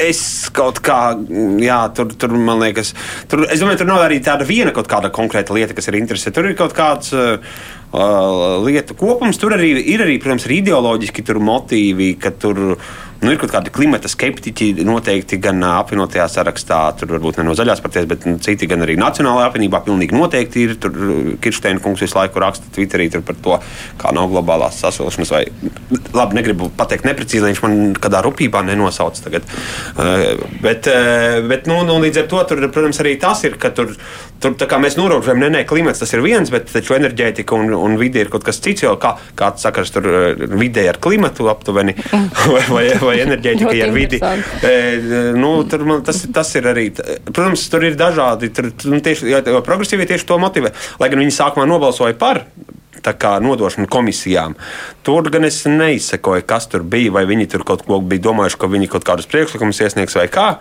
[0.01, 0.23] es
[0.55, 0.99] kaut kā,
[1.61, 2.95] jā, tur, tur man liekas,
[3.31, 6.39] tur, es domāju, tur nav arī tāda viena kaut kāda konkrēta lieta, kas ir interesanta.
[6.39, 7.13] Tur ir kaut kāds.
[7.13, 9.39] Uh, lietu kopums.
[9.41, 12.79] Tur arī ir, arī, protams, arī ideoloģiski motīvi, ka tur
[13.21, 17.83] nu, ir kaut kādi klimata skeptiķi noteikti gan apvienotajā sarakstā, tur varbūt ne no zaļās
[17.85, 19.83] partijas, bet nu, citi gan arī Nacionālajā apvienībā.
[19.85, 20.77] Pilnīgi noteikti ir.
[20.81, 20.95] Tur
[21.43, 23.59] Kirsteina kungs visu laiku raksta Twitterī par to,
[24.01, 25.33] kā nav globālās sasilšanas.
[25.35, 25.43] Vai,
[26.17, 29.47] labi, negribu pateikt neprecīzi, lai viņš man kādā rupībā nenosauc tagad.
[29.97, 33.73] Uh, bet, uh, bet nu, nu, līdz ar to, tur, protams, arī tas ir, ka
[33.77, 33.93] tur,
[34.41, 38.25] tur mēs norobežojam, ne, ne, klimats tas ir viens, bet taču enerģētika un, un vide
[38.25, 38.85] ir kaut kas cits.
[38.85, 40.07] Jo kā, kāds sakars tur
[40.61, 41.97] vidē ar klimatu aptuveni
[42.55, 44.21] vai, vai, vai enerģētikai ar vidi.
[44.21, 44.75] E,
[45.37, 46.91] nu, tur, man, tas, tas ir arī.
[47.31, 48.53] Protams, tur ir dažādi.
[48.57, 50.75] Tur, nu, tieši, jo progresīvi tieši to motivē.
[51.03, 52.45] Lai gan viņi sākumā nobalsoja par
[53.41, 54.55] nodošanu komisijām.
[55.03, 58.67] Tur gan es neizsekoju, kas tur bija, vai viņi tur kaut ko bija domājuši, ka
[58.67, 60.59] viņi kaut kādus priekšlikumus iesniegs vai kā.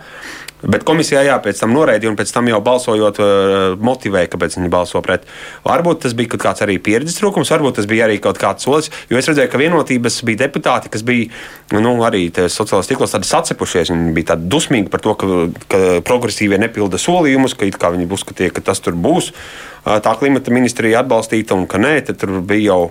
[0.62, 4.72] Bet komisijā jā, pēc tam noraidīja, un pēc tam jau balsojot, uh, motivēja, kāpēc viņi
[4.72, 5.24] balso pret.
[5.64, 8.90] Varbūt tas bija kaut kāds arī pieredzes trūkums, varbūt tas bija arī kaut kāds solis.
[9.10, 11.30] Jo es redzēju, ka vienotības bija deputāti, kas bija
[11.76, 13.94] nu, arī sociālajos tīklos sacepušies.
[13.94, 15.40] Viņi bija tādi dusmīgi par to, ka,
[15.72, 19.32] ka progresīvie nepilda solījumus, ka viņi uzskatīja, ka tas tur būs.
[19.80, 22.82] Uh, tā klimata ministrija atbalstīta un ka nē, tur bija jau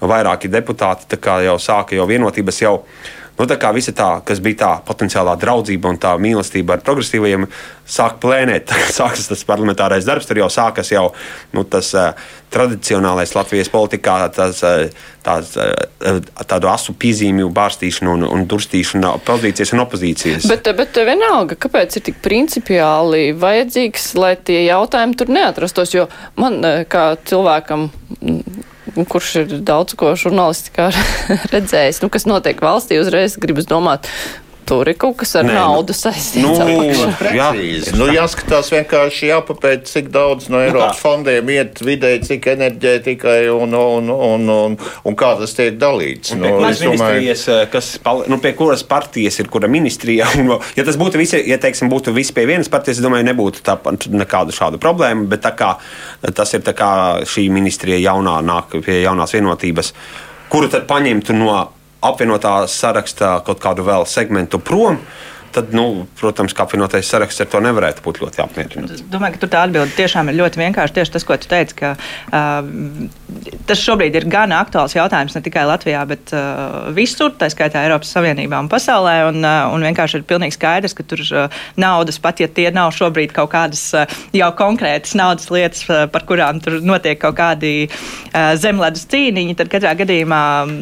[0.00, 1.08] vairāki deputāti,
[1.44, 2.76] jau sāka jau vienotības jau
[3.38, 7.46] Nu, tā kā visa tā, kas bija tā potenciālā draudzība un tā mīlestība ar progresīviem,
[7.86, 8.72] sāk plēnēt.
[8.98, 11.04] Sākas tas parlamentārais darbs, tur jau sākas jau
[11.54, 12.08] nu, tas uh,
[12.50, 16.18] tradicionālais Latvijas politikā, tas, uh, tās, uh,
[16.50, 20.48] tādu asu piezīmju bārstīšana un, un durstīšana pozīcijas un opozīcijas.
[20.50, 25.94] Bet, bet vienalga, kāpēc ir tik principiāli vajadzīgs, lai tie jautājumi tur neatrastos?
[25.94, 26.08] Jo
[26.42, 26.58] man
[26.90, 27.86] kā cilvēkam
[29.06, 30.90] kurš ir daudz ko žurnālistikā
[31.54, 34.10] redzējis, nu, kas notiek valstī, uzreiz gribas domāt,
[34.68, 36.44] tur ir kaut kas ar Nē, nu, naudu saistīts.
[36.44, 37.48] Nu, jā,
[37.96, 44.12] nu, jāskatās vienkārši jāpapēt, cik daudz no Eiropas fondiem iet vidēji, cik enerģētikai un, un,
[44.12, 46.34] un, un, un kā tas tiek dalīts.
[46.38, 47.94] Nu, es domāju, eh, kas,
[48.28, 50.28] nu, pie kuras partijas ir kura ministrija.
[50.38, 53.74] Un, ja tas būtu visi, ja teiksim, būtu visi pie vienas partijas, domāju, nebūtu tā,
[54.12, 55.26] nekādu šādu problēmu.
[55.32, 55.72] Bet tā kā,
[56.36, 56.90] tas ir tā kā
[57.26, 59.92] šī ministrija jaunā nāk pie jaunās vienotības,
[60.52, 61.56] kuru tad paņemtu no
[62.04, 65.00] apvienotā sarakstā kaut kādu vēl segmentu prom,
[65.54, 69.04] tad, nu, protams, kā apvienotais saraksts ar to nevarētu būt ļoti apmierināts.
[69.12, 70.96] Domāju, ka tur tā atbilde tiešām ir ļoti vienkārša.
[70.98, 72.68] Tieši tas, ko tu teici, ka uh,
[73.68, 78.12] tas šobrīd ir gan aktuāls jautājums ne tikai Latvijā, bet uh, visur, tā skaitā Eiropas
[78.14, 79.16] Savienībā un pasaulē.
[79.30, 82.92] Un, uh, un vienkārši ir pilnīgi skaidrs, ka tur uh, naudas, pat ja tie nav
[82.96, 87.74] šobrīd kaut kādas uh, jau konkrētas naudas lietas, uh, par kurām tur notiek kaut kādi
[87.88, 90.76] uh, zemledus cīniņi, tad katrā gadījumā um,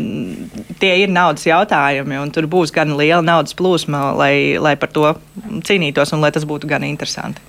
[0.81, 5.12] tie ir naudas jautājumi un tur būs gan liela naudas plūsma, lai lai par to
[5.66, 7.42] cīnītos un lai tas būtu gan interesanti.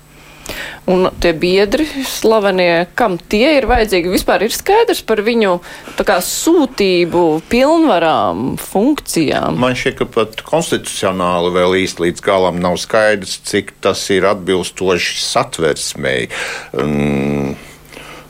[0.88, 5.58] Un tie biedri, slavenie, kam tie ir vajadzīgi, vispār ir skaidrs par viņu
[6.00, 9.58] kā, sūtību, pilnvarām, funkcijām.
[9.60, 15.20] Man šķiet, ka pat konstitucionāli vēl īsti līdz galam nav skaidrs, cik tas ir atbilstoši
[15.26, 16.30] satversmei.
[16.72, 17.52] Um,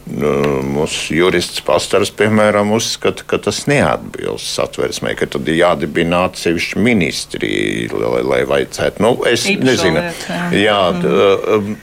[0.09, 7.51] Mūsu jurists pastars, piemēram, uzskata, ka tas neatbilst satversmē, ka tad ir jādibina atsevišķi ministri,
[7.92, 9.05] lai, lai vajadzētu.
[9.05, 10.05] Nu, es Īpašo nezinu.
[10.07, 11.75] Liet, jā, jā mm.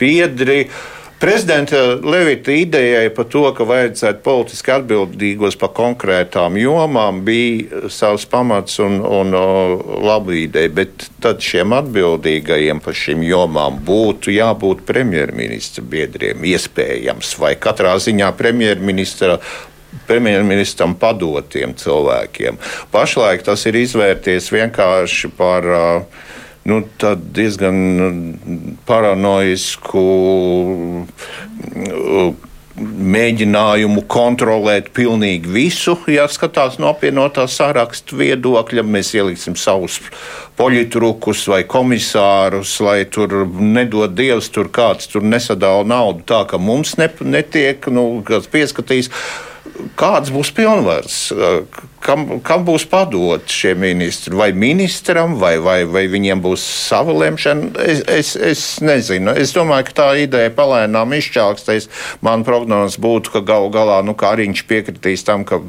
[0.00, 0.62] biedri.
[1.18, 8.78] Prezidenta Levita idejai par to, ka vajadzētu politiski atbildīgos par konkrētām jomām, bija savs pamats
[8.84, 9.34] un, un
[10.06, 10.70] laba ideja.
[10.76, 18.30] Bet tad šiem atbildīgajiem par šīm jomām būtu jābūt premjerministra biedriem, iespējams, vai katrā ziņā
[18.38, 19.40] premjerministra
[20.06, 22.62] premjerministram padotiem cilvēkiem.
[22.94, 26.26] Pašlaik tas ir izvērties vienkārši par uh,
[26.68, 26.82] nu,
[27.34, 28.10] diezgan nu,
[28.88, 30.04] paranoisku
[32.78, 35.96] mēģinājumu kontrolēt pilnīgi visu.
[36.10, 39.98] Ja skatās no apvienotā sarakstu viedokļa, mēs ieliksim savus
[40.58, 46.96] poļitrukus vai komisārus, lai tur nedod dievs, tur kāds tur nesadala naudu tā, ka mums
[47.00, 49.12] ne, netiek, nu, kāds pieskatīs
[49.98, 51.16] kāds būs pilnvars,
[52.04, 57.70] kam, kam būs padot šie ministri, vai ministram, vai, vai, vai viņiem būs sava lemšana.
[57.84, 59.34] Es, es, es nezinu.
[59.38, 61.88] Es domāju, ka tā ideja palēnām izčākstēs.
[62.24, 65.60] Man prognozes būtu, ka galu galā nu, Kāriņš piekritīs tam, ka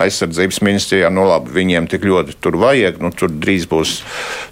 [0.00, 3.00] aizsardzības ministrijā nu, labi, viņiem tik ļoti tur vajag.
[3.02, 4.00] Nu, tur drīz būs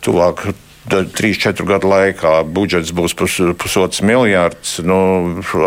[0.07, 0.49] tuvāk
[0.91, 4.77] 3-4 gadu laikā budžets būs pus, pusotrs miljards.
[4.87, 4.99] Nu,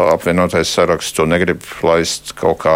[0.10, 2.76] apvienotais saraksts to negrib laist kaut kā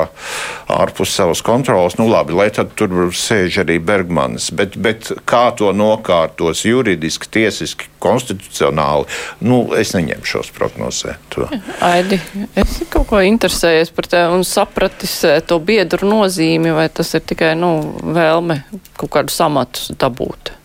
[0.71, 1.97] ārpus savas kontrolas.
[1.99, 4.49] Nu, labi, lai tad tur sēž arī Bergmanis.
[4.55, 9.07] Bet, bet kā to nokārtos juridiski, tiesiski, konstitucionāli,
[9.47, 11.21] nu, es neņemšos prognozēt.
[11.35, 11.47] To.
[11.87, 12.19] Aidi,
[12.59, 17.23] es kaut ko interesējies par te un sapratis eh, to biedru nozīmi, vai tas ir
[17.23, 17.71] tikai, nu,
[18.03, 18.63] vēlme
[18.99, 20.57] kaut kādu samatu dabūt?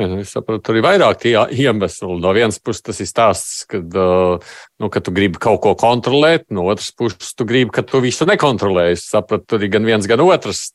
[0.00, 2.16] Es saprotu, tur ir vairāk iemeslu.
[2.22, 6.64] No vienas puses, tas ir stāsts, kad, nu, ka tu gribi kaut ko kontrolēt, no
[6.72, 8.90] otras puses, tu gribi, ka tu visu nekontrolē.
[8.94, 10.70] Es sapratu, tur ir gan viens, gan otrs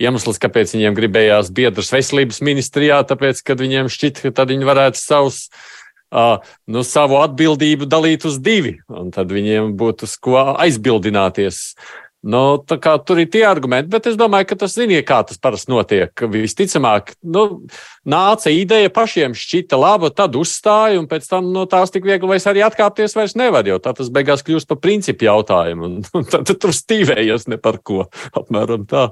[0.00, 5.00] iemesls, kāpēc viņiem gribējās biedrs veselības ministrijā, tāpēc, kad viņiem šķita, ka tad viņi varētu
[5.00, 5.44] savus.
[6.10, 11.60] Uh, nu, savu atbildību dalīt uz divi, un tad viņiem būtu uz ko aizbildināties.
[12.20, 16.24] Nu, tur ir tie argumenti, bet es domāju, ka tas ziniet, kā tas parasti notiek.
[16.28, 17.44] Visticamāk, nu,
[18.04, 22.44] nāca ideja pašiem šķita laba, tad uzstāja, un pēc tam no tās tik viegli vairs
[22.50, 26.44] arī atkāpties vairs nevar, jo tā tas beigās kļūst par principu jautājumu, un, un tad,
[26.50, 28.04] tad tur stīvējas ne par ko.
[28.36, 29.08] Apmēram tā.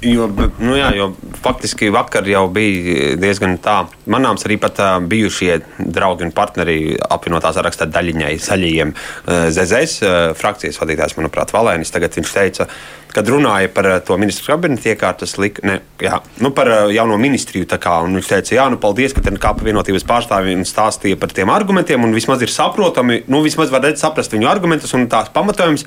[0.00, 0.26] Jo,
[0.62, 1.10] nu jā, jo
[1.44, 3.82] faktiski vakar jau bija diezgan tā.
[4.10, 4.80] Manāms arī pat
[5.10, 8.94] bijušie draugi un partneri apvienotā sarakstā daļiņai zaļajiem
[9.28, 11.92] ZZS frakcijas vadītājs, manuprāt, Valēnis.
[11.92, 12.68] Tagad viņš teica,
[13.14, 17.18] kad runāja par eh, to ministru kabinetu iekārtas, lik, ne, jā, nu, par eh, jauno
[17.20, 17.68] ministriju.
[17.84, 22.02] Kā, viņš teica, jā, nu, paldies, ka te kā apvienotības pārstāvji stāstīja par tiem argumentiem,
[22.04, 25.84] un vismaz ir saprotami, nu, vismaz var saprast viņu argumentus un tās pamatojums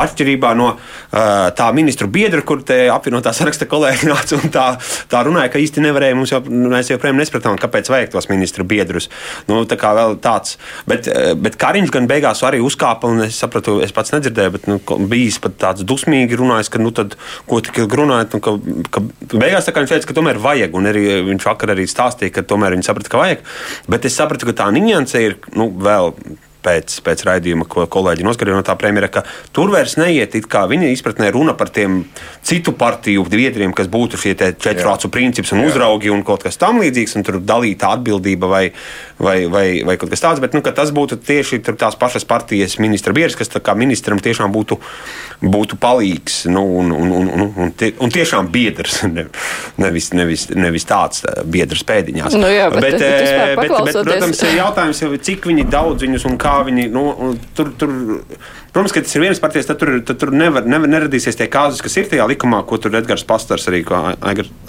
[0.00, 1.18] atšķirībā no uh,
[1.56, 4.66] tā ministru biedra, kur te apvienotā saraksta kolēģi nāca un tā,
[5.10, 9.10] tā runāja, ka īsti nevarēja, mums jau, mēs joprojām nespratām, kāpēc vajag tos ministru biedrus.
[9.50, 10.56] Nu, tā kā vēl tāds,
[10.90, 11.10] bet,
[11.40, 15.40] bet Kariņš gan beigās arī uzkāpa, un es sapratu, es pats nedzirdēju, bet nu, bijis
[15.42, 18.56] pat tāds dusmīgi runājis domājis, ka, nu, tad, ko tik ilgi runājat, un ka,
[18.90, 19.02] ka
[19.36, 22.86] beigās viņš teica, ka tomēr vajag, un arī viņš vakar arī stāstīja, ka tomēr viņi
[22.86, 23.44] saprata, ka vajag.
[23.88, 26.14] Bet es sapratu, ka tā nianse ir nu, vēl
[26.64, 29.24] pēc, pēc raidījuma, ko kolēģi noskarīja no tā premjera, ka
[29.54, 32.02] tur vairs neiet, kā viņa izpratnē, runa par tiem
[32.44, 36.80] citu partiju biedriem, kas būtu šie četru acu princips un uzraugi un kaut kas tam
[36.82, 38.64] līdzīgs, un tur dalīta atbildība vai,
[39.18, 43.14] vai, vai, vai kaut kas tāds, bet nu, tas būtu tieši tās pašas partijas ministra
[43.16, 44.78] biedrs, kas ministram tiešām būtu,
[45.44, 49.26] būtu palīgs nu, un, un, un, un, un, tie, un tiešām biedrs, ne,
[49.80, 52.38] nevis, nevis, nevis tāds biedrs pēdiņās.
[52.40, 56.38] Nu jā, bet, bet, bet, bet, bet, protams, jautājums jau, cik viņi daudz viņus un
[56.40, 57.04] kā viņi nu,
[57.56, 57.72] tur.
[57.78, 57.90] tur
[58.74, 61.78] Protams, ka tas ir viens partijas, tad tur, tad tur nevar, nevar neradīsies tie kāzus,
[61.84, 64.00] kas ir tajā likumā, ko tur Edgars Pastars arī, ko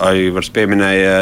[0.06, 1.16] Aivars pieminēja,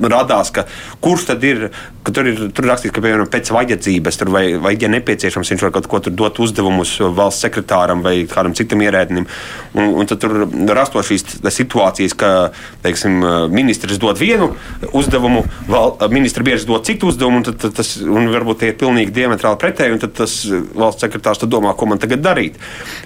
[0.00, 0.64] radās, ka
[1.04, 1.66] kurš tad ir,
[2.00, 5.64] ka tur ir, tur rakstīts, ka, piemēram, pēc vajadzības, tur vai, vai ja nepieciešams, viņš
[5.66, 9.28] var kaut ko tur dot uzdevumus valsts sekretāram vai kādam citam ierēdnim.
[9.76, 12.32] Un, un tad tur rastos šīs situācijas, ka,
[12.80, 13.20] teiksim,
[13.52, 14.54] ministrs dod vienu
[14.96, 18.80] uzdevumu, val, ministra bieži dod citu uzdevumu, un, tad, tad tas, un varbūt tie ir
[18.80, 22.58] pilnīgi diametrāli pretēji un tad tas valsts sekretārs domā, ko man tagad darīt.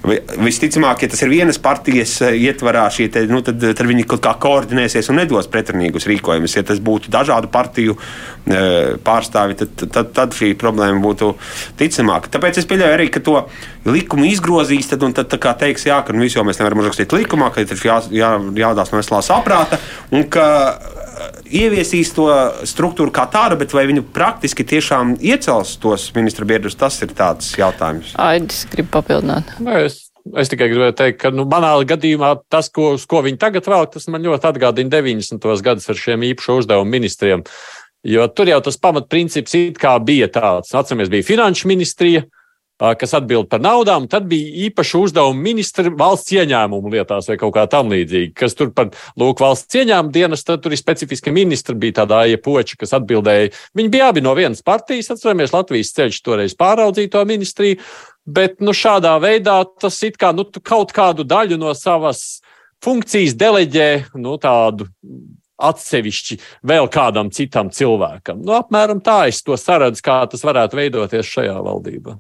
[0.05, 5.11] Visticamāk, ja tas ir vienas partijas ietvarā, te, nu, tad, tad viņi kaut kā koordinēsies
[5.13, 6.57] un nedos pretrunīgus rīkojumus.
[6.59, 7.97] Ja tas būtu dažādu partiju
[9.05, 11.33] pārstāvi, tad, tad, tad šī problēma būtu
[11.81, 12.33] ticamāka.
[12.35, 13.39] Tāpēc es pieļauju arī, ka to
[13.89, 17.51] likumu izgrozīs, tad, tad tā kā teiks, jā, ka nu, visu mēs nevaram uzrakstīt likumā,
[17.55, 19.81] ka ir jā, jā, jādās no veselā saprāta
[20.13, 20.47] un ka
[21.45, 22.29] ieviesīs to
[22.69, 27.53] struktūru kā tādu, bet vai viņu praktiski tiešām iecels tos ministra biedrus, tas ir tāds
[27.59, 28.15] jautājums.
[28.21, 29.57] Aidis grib papildināt.
[29.63, 30.05] Nē, es
[30.41, 34.07] Es tikai gribēju teikt, ka nu, manā gadījumā tas, ko, ko viņi tagad vēl, tas
[34.09, 35.43] man ļoti atgādina 90.
[35.67, 37.43] gadus ar šiem īpašo uzdevumu ministriem.
[38.09, 39.53] Jo tur jau tas pamatprincips
[40.05, 42.25] bija tāds, atceramies, bija finanšu ministrija,
[42.79, 44.09] kas atbild par naudām.
[44.11, 48.73] Tad bija īpaši uzdevumi ministra valsts ieņēmumu lietās vai kaut kā tam līdzīga, kas tur
[48.75, 52.97] par lūk, valsts ieņēmumu dienas, tad tur ir specifiski ministri, bija tāda aija poči, kas
[52.99, 53.53] atbildēja.
[53.79, 57.79] Viņi bija abi no vienas partijas, atceramies, Latvijas ceļš toreiz pāraudzīja to ministriju.
[58.25, 62.41] Bet nu, šādā veidā tas it kā nu, kaut kādu daļu no savas
[62.85, 64.89] funkcijas deleģē nu, tādu
[65.61, 68.41] atsevišķi vēl kādam citam cilvēkam.
[68.43, 72.17] Nu, apmēram tā es to saredzu, kā tas varētu veidoties šajā valdībā.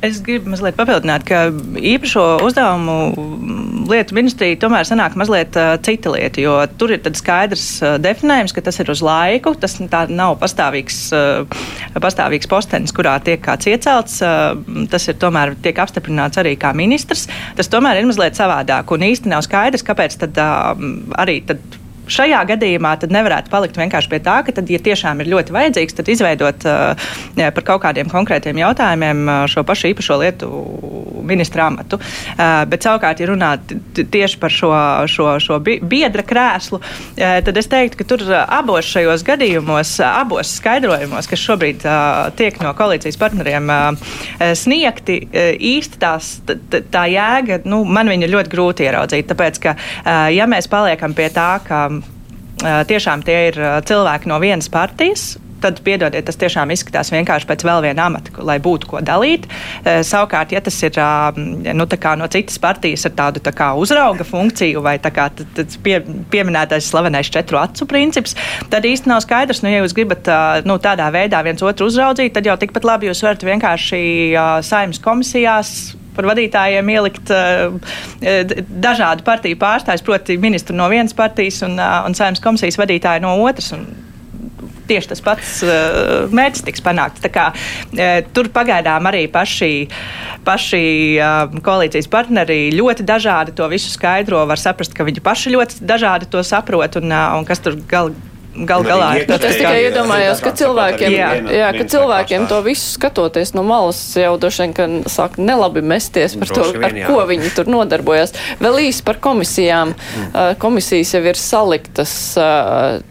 [0.00, 2.94] Es gribu mazliet papildināt, ka īpašo uzdevumu
[3.90, 8.64] lietu ministrija tomēr sanāk mazliet uh, cita lieta, jo tur ir skaidrs uh, definējums, ka
[8.64, 9.52] tas ir uz laiku.
[9.60, 14.16] Tas nav pastāvīgs, uh, pastāvīgs postenis, kurā tiek kāds iecelts.
[14.94, 17.26] Tas ir tomēr tiek apstiprināts arī kā ministrs.
[17.60, 20.40] Tas tomēr ir mazliet savādāk un īsti nav skaidrs, kāpēc tad,
[21.20, 21.60] arī tad
[22.10, 26.10] šajā gadījumā nevarētu palikt vienkārši pie tā, ka, tad, ja tiešām ir ļoti vajadzīgs, tad
[26.12, 30.50] izveidot uh, par kaut kādiem konkrētiem jautājumiem uh, šo pašu īpašo lietu
[31.26, 32.00] ministra amatu.
[32.00, 33.52] Uh, bet savukārt, ja runā
[34.00, 34.72] tieši par šo,
[35.10, 36.80] šo, šo biedra krēslu,
[37.16, 41.84] tad es teiktu, ka tur abos šajos gadījumos, abos skaidrojumos, kas šobrīd
[42.38, 43.70] tiek no koalīcijas partneriem
[44.58, 45.18] sniegti,
[45.70, 46.32] īsti tās,
[46.68, 49.28] tā jēga, nu, man viņa ļoti grūti ieraudzīt.
[49.30, 49.76] Tāpēc, ka
[50.32, 51.86] ja mēs paliekam pie tā, ka
[52.60, 57.82] tiešām tie ir cilvēki no vienas partijas, tad, piedodiet, tas tiešām izskatās vienkārši pēc vēl
[57.84, 59.46] viena amata, lai būtu ko dalīt.
[59.84, 60.96] Savukārt, ja tas ir
[61.76, 65.28] nu, no citas partijas ar tādu tā uzrauga funkciju vai kā,
[65.84, 66.00] pie,
[66.32, 68.36] pieminētais slavenais četru acu princips,
[68.72, 70.32] tad īsti nav skaidrs, nu, ja jūs gribat
[70.68, 74.02] nu, tādā veidā viens otru uzraudzīt, tad jau tikpat labi jūs varat vienkārši
[74.66, 77.80] saimnes komisijās par vadītājiem ielikt uh,
[78.68, 83.34] dažādu partiju pārstāvjus, proti, ministru no vienas partijas un, uh, un saimnes komisijas vadītāju no
[83.42, 83.72] otras.
[83.76, 83.88] Un,
[84.90, 87.26] tieši tas pats uh, mērķis tiks panākts.
[87.32, 89.72] Kā, uh, tur pagaidām arī paši,
[90.46, 90.82] paši
[91.18, 94.42] uh, koalīcijas partneri ļoti dažādi to visu skaidro.
[94.50, 98.84] Var saprast, ka viņi paši ļoti dažādi to saprot un, un kas tur galā gal
[98.84, 99.44] galā ir tas.
[99.46, 104.32] Es tikai iedomājos, ka cilvēkiem, jā, jā, ka cilvēkiem to visu skatoties no malas jau
[104.40, 108.34] droši vien, ka sāk nelabi mesties par to, ar ko viņi tur nodarbojas.
[108.62, 109.94] Vēl īsi par komisijām.
[109.94, 110.58] Mm.
[110.62, 112.14] Komisijas jau ir saliktas.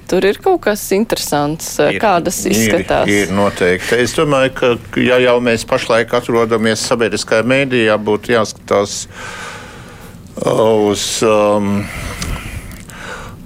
[0.10, 3.10] Tur ir kaut kas interesants, kādas izskatās.
[3.10, 4.00] Ir, ir noteikti.
[4.04, 9.06] Es domāju, ka ja jau mēs pašlaik atrodamies sabiedriskajā mēdījā, būtu jāskatās
[10.44, 11.10] uz.
[11.26, 11.84] Um,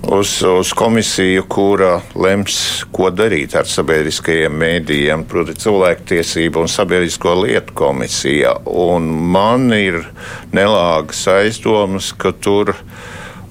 [0.07, 7.75] uz, uz komisiju, kura lems, ko darīt ar sabiedriskajiem mēdījiem, proti, cilvēktiesību un sabiedrisko lietu
[7.77, 8.57] komisija.
[8.65, 10.01] Un man ir
[10.55, 12.75] nelāgas aizdomas, ka tur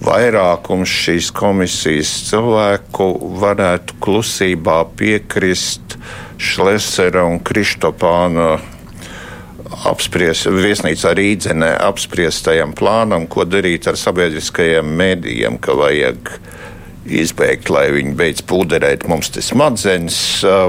[0.02, 3.08] vairākums šīs komisijas cilvēku
[3.42, 5.96] varētu klusībā piekrist
[6.42, 8.56] Šlesera un Kristopāna
[9.88, 16.34] apspriest, viesnīcā Rīdzenē apspriestajam plānam, ko darīt ar sabiedriskajiem mēdījiem, ka vajag
[17.02, 20.16] izbeigt, lai viņi beidz pūderēt mums te smadzenes,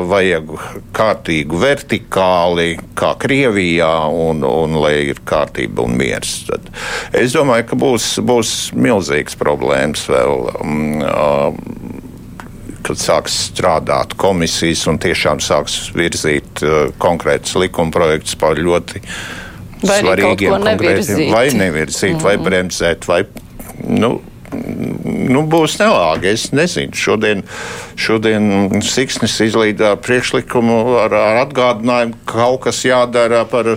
[0.09, 0.49] vajag
[0.95, 6.39] kārtīgu vertikāli, kā Krievijā, un, un lai ir kārtība un miers.
[6.49, 6.71] Tad
[7.19, 10.47] es domāju, ka būs, būs milzīgs problēmas vēl.
[10.63, 11.82] Um,
[12.83, 19.01] kad sāks strādāt komisijas un tiešām sāks virzīt uh, konkrētus likumprojektus par ļoti
[19.83, 22.23] vai svarīgiem konkrētiem, vai nevirzīt, mm.
[22.23, 23.23] vai bremzēt, vai.
[23.83, 24.19] Nu,
[24.53, 26.29] Nu, būs nelāgi.
[26.33, 26.93] Es nezinu.
[26.97, 27.43] Šodien,
[27.99, 33.75] šodien Siksnis izlīdā priekšlikumu ar, ar atgādinājumu, ka kaut kas jādara par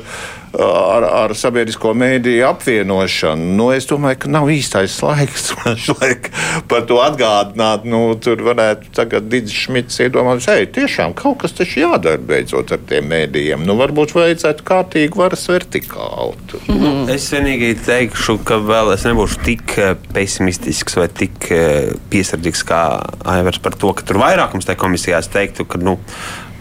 [0.54, 3.48] ar, ar sabiedrisko mēdīju apvienošanu.
[3.58, 6.30] Nu, es domāju, ka nav īstais laiks pašlaik
[6.70, 7.86] par to atgādināt.
[7.88, 12.82] Nu, tur varētu tagad Digis Šmits iedomāties, hei, tiešām kaut kas taču jādara beidzot ar
[12.88, 13.66] tiem mēdījiem.
[13.66, 16.36] Nu, varbūt vajadzētu kārtīgi varas vertikāli.
[16.66, 17.12] Mm -hmm.
[17.16, 22.82] Es vienīgi teikšu, ka vēl es nebūšu tik eh, pesimistisks vai tik eh, piesardzīgs kā
[23.24, 25.98] Aivars par to, ka tur vairākums tajā komisijā teiktu, ka nu,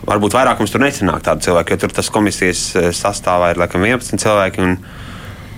[0.05, 4.65] varbūt vairākums tur nesanāk tādu cilvēku, jo tur tas komisijas sastāvā ir laikam 11 cilvēki.
[4.65, 4.79] Un,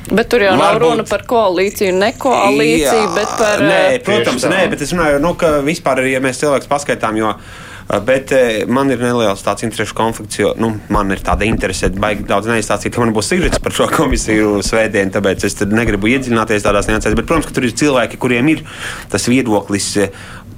[0.07, 0.63] Bet tur jau Varbūt...
[0.63, 3.59] nav runa par koalīciju, ne koalīciju, jā, bet par.
[3.59, 7.41] Nē, protams, nē, bet es runāju, nu, ka vispār, ja mēs cilvēkus paskaitām, jo uh,
[7.87, 8.33] Bet
[8.67, 12.91] man ir neliels tāds interešu konflikts, jo nu, man ir tāda interese, baigi daudz neizstāstīt,
[12.91, 17.15] ka man būs sižets par šo komisiju svētdienu, tāpēc es negribu iedziļināties tādās niansēs.
[17.15, 18.65] Bet, protams, ka tur ir cilvēki, kuriem ir
[19.13, 19.93] tas viedoklis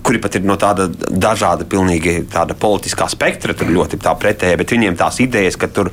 [0.04, 4.74] kuri pat ir no tāda dažāda, pilnīgi tāda politiskā spektra, tur ļoti tā pretēji, bet
[4.76, 5.92] viņiem tās idejas, ka tur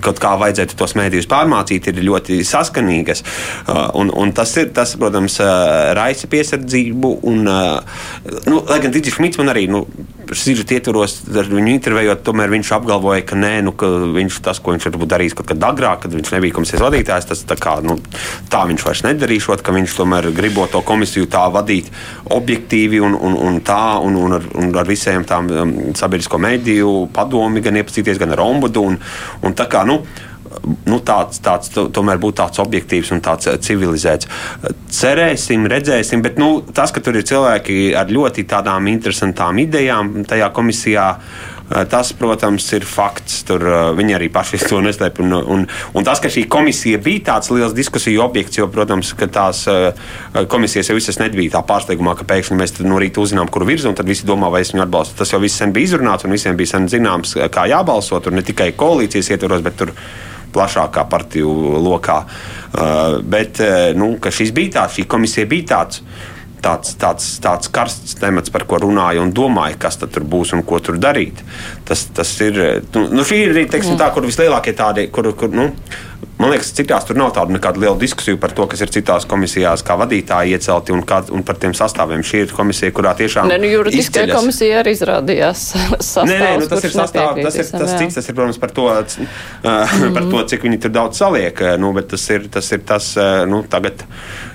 [0.00, 3.24] kaut kā vajadzētu tos mēdījus pārmācīt, ir ļoti saskanīgas.
[3.66, 7.12] Uh, un, un tas, ir, tas, protams, uh, raisa piesardzību.
[7.30, 9.66] Un, uh, nu, lai gan Digis Šmits man arī.
[9.70, 9.84] Nu,
[10.36, 14.74] Sižet ietvaros ar viņu intervējot, tomēr viņš apgalvoja, ka, nē, nu, ka viņš tas, ko
[14.74, 17.96] viņš varbūt darījis kaut kad agrāk, kad viņš nebija komisijas vadītājs, tas tā, kā, nu,
[18.52, 21.90] tā viņš vairs nedarīšot, ka viņš tomēr gribot to komisiju tā vadīt
[22.30, 26.94] objektīvi un, un, un tā, un, un, ar, un ar visiem tām um, sabiedrisko mediju
[27.14, 28.86] padomi, gan iepazīties, gan ar ombudu.
[28.92, 29.00] Un,
[29.42, 30.00] un tā kā, nu,
[30.86, 34.28] nu, tāds, tāds tomēr būtu tāds objektīvs un tāds uh, civilizēts.
[35.00, 40.50] Cerēsim, redzēsim, bet nu, tas, ka tur ir cilvēki ar ļoti tādām interesantām idejām tajā
[40.56, 41.08] komisijā,
[41.70, 43.44] Eh, tas, protams, ir fakts.
[43.46, 45.20] Tur eh, viņi arī paši to neslēp.
[45.22, 49.62] Un, un, un tas, ka šī komisija bija tāds liels diskusiju objekts, jo, protams, tās
[49.70, 49.92] eh,
[50.50, 53.98] komisijas jau visas nebija tā pārsteigumā, ka pēkšņi mēs no rīta uzzinām, kur virza, un
[53.98, 55.20] tad visi domā, vai es viņu atbalstu.
[55.20, 58.18] Tas jau viss sen bija izrunāts, un visiem bija sen zināms, kā jābalso.
[58.18, 59.94] Tur ne tikai koalīcijas ietvaros, bet tur
[60.54, 62.20] plašākā partiju lokā.
[62.70, 63.62] Uh, bet
[63.98, 66.04] nu, šis bija tāds, šī komisija bija tāds.
[66.04, 70.64] Uh, tāds, tāds, tāds karsts temats, par ko runāju un domāju, kas tur būs un
[70.66, 71.42] ko tur darīt.
[71.88, 72.60] Tas, tas ir,
[72.94, 75.70] nu, nu šī ir teiksim, tā, kur vislielākie tādi, kur, kur nu,
[76.40, 79.84] man liekas, citās tur nav tāda nekāda liela diskusija par to, kas ir citās komisijās,
[79.86, 82.24] kā vadītāji iecelti un, kā, un par tiem sastāviem.
[82.26, 83.50] Šī ir komisija, kurā tiešām.
[83.50, 85.64] Nē, nu, juridiskā komisija arī izrādījās.
[86.10, 88.74] Sastāvs, nē, nē, nu, tas ir sastāvs, tas ir tas cits, tas ir, protams, par
[88.76, 89.24] to, uh,
[89.64, 90.12] mm.
[90.16, 91.64] par to cik viņi tur daudz saliek.
[91.80, 93.12] Nu, bet tas ir tas, ir tas
[93.50, 94.04] nu, tagad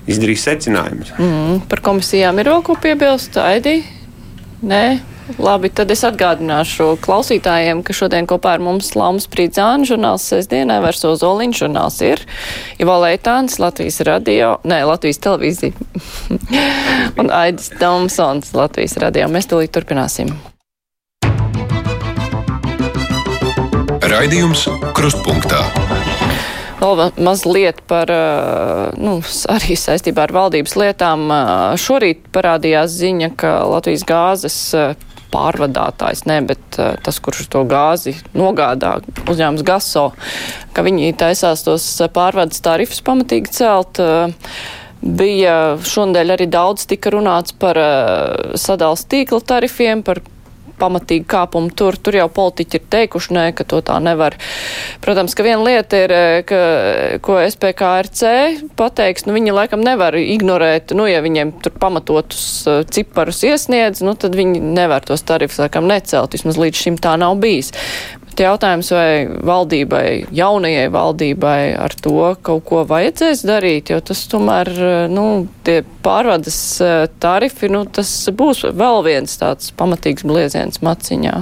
[0.09, 1.15] izdarīs secinājumus.
[1.19, 3.79] Mm, par komisijām ir vēl ko piebilst, Aidi?
[4.65, 5.14] Nē.
[5.41, 11.01] Labi, tad es atgādināšu klausītājiem, ka šodien kopā ar mums Laumas Prīdzāna žurnāls sestdienā vairs
[11.09, 12.21] Ozoliņš žurnāls ir.
[12.77, 15.73] Ivo Leitāns, Latvijas radio, nē, Latvijas televīzija
[17.23, 19.25] un Aidis Tomsons, Latvijas radio.
[19.33, 20.29] Mēs tūlīt turpināsim.
[24.05, 25.63] Raidījums Krustpunktā.
[26.85, 28.13] Vēl mazliet par,
[29.01, 29.17] nu,
[29.49, 31.25] arī saistībā ar valdības lietām.
[31.81, 34.61] Šorīt parādījās ziņa, ka Latvijas gāzes
[35.35, 40.07] pārvadātājs, ne, bet tas, kurš to gāzi nogādā, uzņēmums Gaso,
[40.75, 44.01] ka viņi taisās tos pārvades tarifus pamatīgi celt.
[45.05, 47.77] Bija šonadēļ arī daudz tika runāts par
[48.57, 50.23] sadals tīkla tarifiem, par
[50.79, 51.97] pamatīgi kāpumu tur.
[51.97, 54.37] Tur jau politiķi ir teikuši, nē, ka to tā nevar.
[55.03, 56.61] Protams, ka viena lieta ir, eh, ka,
[57.25, 63.43] ko SPKRC pateiks, nu viņi laikam nevar ignorēt, nu ja viņiem tur pamatotus eh, ciparus
[63.47, 67.73] iesniedz, nu tad viņi nevar tos tarifus laikam necelt, vismaz līdz šim tā nav bijis.
[68.35, 74.71] Jautājums, vai valdībai, jaunajai valdībai ar to kaut ko vajadzēs darīt, jo tas tomēr,
[75.11, 75.25] nu,
[75.63, 81.35] tie pārvades eh, tarifi, nu, tas būs vēl viens tāds pamatīgs blieziens maciņā.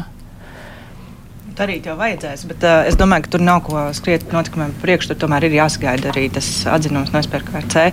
[1.54, 5.12] Darīt jau vajadzēs, bet uh, es domāju, ka tur nav ko skriet notikumiem priekš.
[5.12, 7.92] Tur tomēr ir jāsagaida arī tas atzinums no SPRC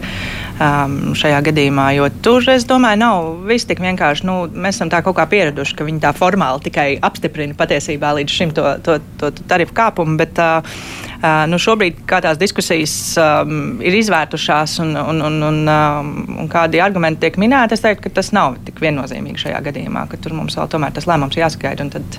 [0.60, 1.90] um, šajā gadījumā.
[1.96, 4.26] Jo tur, es domāju, nav viss tik vienkārši.
[4.28, 8.40] Nu, mēs esam tā kaut kā pieraduši, ka viņi tā formāli tikai apstiprina patiesībā līdz
[8.40, 10.18] šim to, to, to, to tarifu kāpumu.
[10.20, 16.14] Bet, uh, Uh, nu šobrīd, tās diskusijas um, ir izvērtušās un, un, un, un, um,
[16.40, 20.16] un kādi argumenti tiek minēti, es teiktu, ka tas nav tik viennozīmīgi šajā gadījumā, ka
[20.16, 22.16] tur mums vēl tomēr tas lēmums jāsagaida, un tad,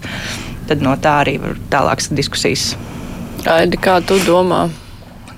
[0.70, 2.76] tad no tā arī var tālākas diskusijas.
[3.50, 4.68] Aidi, kā tu domā?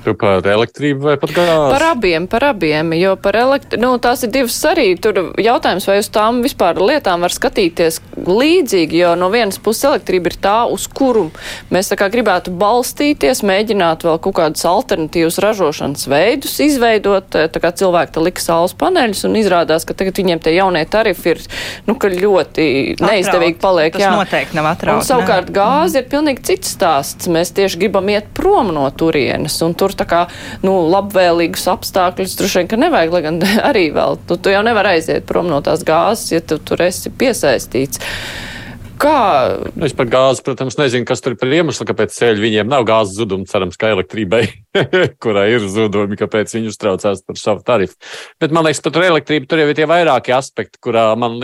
[0.04, 1.70] Tu par elektrību vai par gāzi?
[1.72, 4.90] Par abiem, par abiem, jo par elektrību, nu, tās ir divas arī.
[5.00, 10.32] Tur jautājums, vai uz tām vispār lietām var skatīties līdzīgi, jo no vienas puses elektrība
[10.32, 11.30] ir tā, uz kuru
[11.74, 17.72] mēs tā kā gribētu balstīties, mēģināt vēl kaut kādus alternatīvus ražošanas veidus izveidot, tā kā
[17.80, 21.44] cilvēki te lika saules paneļus un izrādās, ka tagad viņiem tie jaunie tarifi ir,
[21.88, 23.08] nu, ka ļoti atraut.
[23.08, 23.96] neizdevīgi paliek.
[23.96, 24.12] Tas jā.
[24.18, 25.02] noteikti nav atraut.
[25.02, 25.56] Un savukārt ne?
[25.58, 27.30] gāze ir pilnīgi cits stāsts.
[27.32, 30.24] Mēs tieši gribam iet prom no turienes, un tur tā kā,
[30.66, 34.94] nu, labvēlīgus apstākļus droši vien, ka nevajag, lai gan arī vēl, tu, tu jau nevar
[34.94, 38.02] aiziet prom no tās gāzes, ja tu tur esi piesaistīts.
[39.04, 39.60] Kā?
[39.76, 42.86] Nu, es par gāzi, protams, nezinu, kas tur ir par iemeslu, kāpēc ceļu viņiem nav
[42.88, 43.44] gāzes zuduma.
[43.50, 44.46] Cerams, ka elektrībai,
[45.24, 47.98] kurai ir zudumi, kāpēc viņi uztraucās par savu tarifu.
[48.40, 51.36] Bet man liekas, par elektrību tur jau ir tie vairāki aspekti, kurā man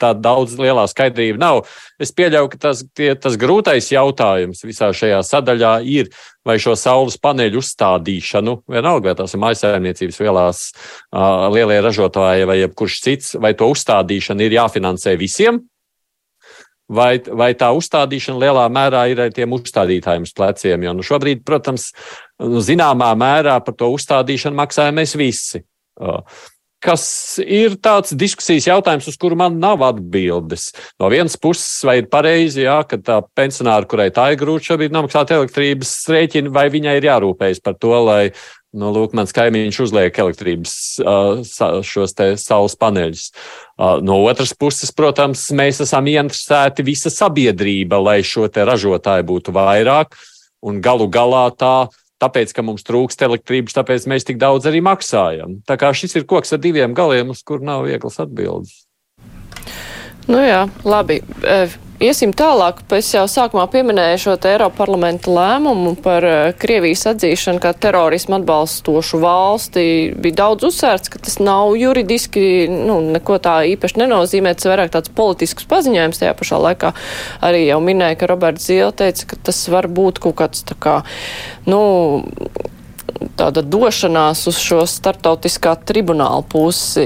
[0.00, 1.60] tā daudz lielā skaidrība nav.
[2.02, 6.10] Es pieļauju, ka tas, tie, tas grūtais jautājums visā šajā sadaļā ir,
[6.44, 10.64] vai šo saules paneļu uzstādīšanu, vienalga, vai tās ir mājasēmniecības vielās,
[11.54, 15.62] lielie ražotāji vai jebkurš cits, vai to uzstādīšanu ir jāfinansē visiem,
[16.94, 20.86] vai, vai tā uzstādīšana lielā mērā ir ar tiem uzstādītājiem uz pleciem.
[20.86, 21.90] Jo nu, šobrīd, protams,
[22.42, 25.64] nu, zināmā mērā par to uzstādīšanu maksājam mēs visi.
[26.84, 27.04] Kas
[27.40, 30.66] ir tāds diskusijas jautājums, uz kuru man nav atbildes.
[31.00, 34.92] No vienas puses, vai ir pareizi, jā, ka tā pensionāra, kurai tā ir grūti šobrīd
[34.92, 38.26] nomaksāt elektrības rēķinu, vai viņai ir jārūpējas par to, lai
[38.74, 40.72] Nu, lūk, mans kaimiņš uzliek elektrības
[41.86, 43.28] šos te saules paneļus.
[43.78, 50.14] No otras puses, protams, mēs esam ieinteresēti visa sabiedrība, lai šo ražotāju būtu vairāk.
[50.64, 51.90] Un galu galā tā,
[52.22, 55.58] tāpēc, ka mums trūkst elektrības, tāpēc mēs tik daudz arī maksājam.
[55.66, 58.84] Tā kā šis ir koks ar diviem galiem, uz kur nav vieglas atbildes.
[60.30, 61.20] Nu jā, labi.
[62.02, 62.80] Iesim tālāk.
[62.96, 69.20] Es jau sākumā pieminēju šo Eiropa parlamenta lēmumu par eh, Krievijas atzīšanu kā terorismu atbalstošu
[69.22, 69.84] valsti.
[70.18, 74.56] Bija daudz uzsvērts, ka tas nav juridiski, nu, neko tā īpaši nenozīmē.
[74.58, 76.90] Tas vairāk tāds politisks paziņojums tajā pašā laikā.
[77.46, 80.98] Arī jau minēja, ka Roberts Zīle teica, ka tas var būt kaut kāds tā kā,
[81.70, 81.78] nu,
[83.38, 87.04] tāda došanās uz šo startautiskā tribunāla pusi.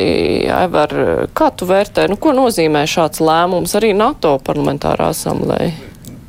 [0.49, 0.94] Ever,
[1.36, 5.74] kā tu vērtē, nu, ko nozīmē šāds lēmums arī NATO parlamentārā asamblēja?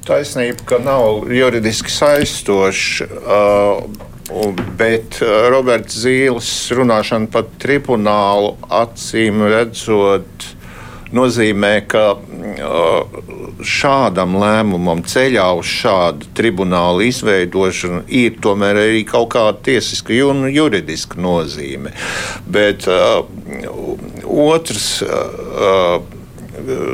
[0.09, 3.09] Taisnība, ka nav juridiski saistošs.
[3.19, 4.07] Uh,
[4.77, 5.17] Bet
[5.49, 10.45] Roberts Zīles runāšana par tribunālu acīm redzot,
[11.15, 12.03] nozīmē, ka
[13.65, 21.19] šādam lēmumam ceļā uz šādu tribunālu izveidošanu ir tomēr arī kaut kāda tiesiska un juridiska
[21.21, 21.93] nozīme.
[22.47, 23.25] Bet uh,
[24.23, 25.01] otrs.
[25.03, 26.15] Uh,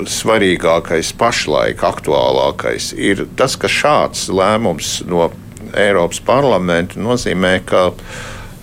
[0.06, 5.32] svarīgākais, pašlaik aktuālākais ir tas, ka šāds lēmums no
[5.76, 7.90] Eiropas parlamenta nozīmē, ka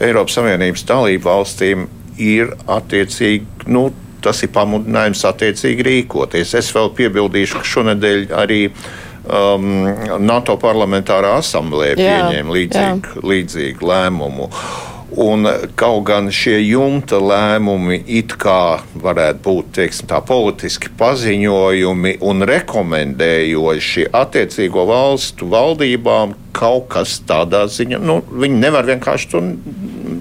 [0.03, 1.88] Eiropas Savienības dalību valstīm
[2.22, 3.88] ir attiecīgi nu,
[4.25, 6.55] tas ir pamudinājums attiecīgi rīkoties.
[6.59, 9.68] Es vēl piebildīšu, ka šonadēļ arī um,
[10.23, 14.49] NATO parlamentārā asamblēja pieņēma līdzīgu, līdzīgu lēmumu.
[15.12, 15.45] Un
[15.77, 24.07] kaut gan šie jumta lēmumi it kā varētu būt teiksim, tā, politiski paziņojumi un rekomendējoši
[24.09, 29.45] attiecīgo valstu valdībām, kaut kas tādā ziņā, nu, viņi nevar vienkārši to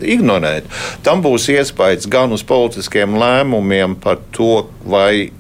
[0.06, 0.68] ignorēt.
[1.06, 5.32] Tam būs iespējas gan uz politiskiem lēmumiem par to, vai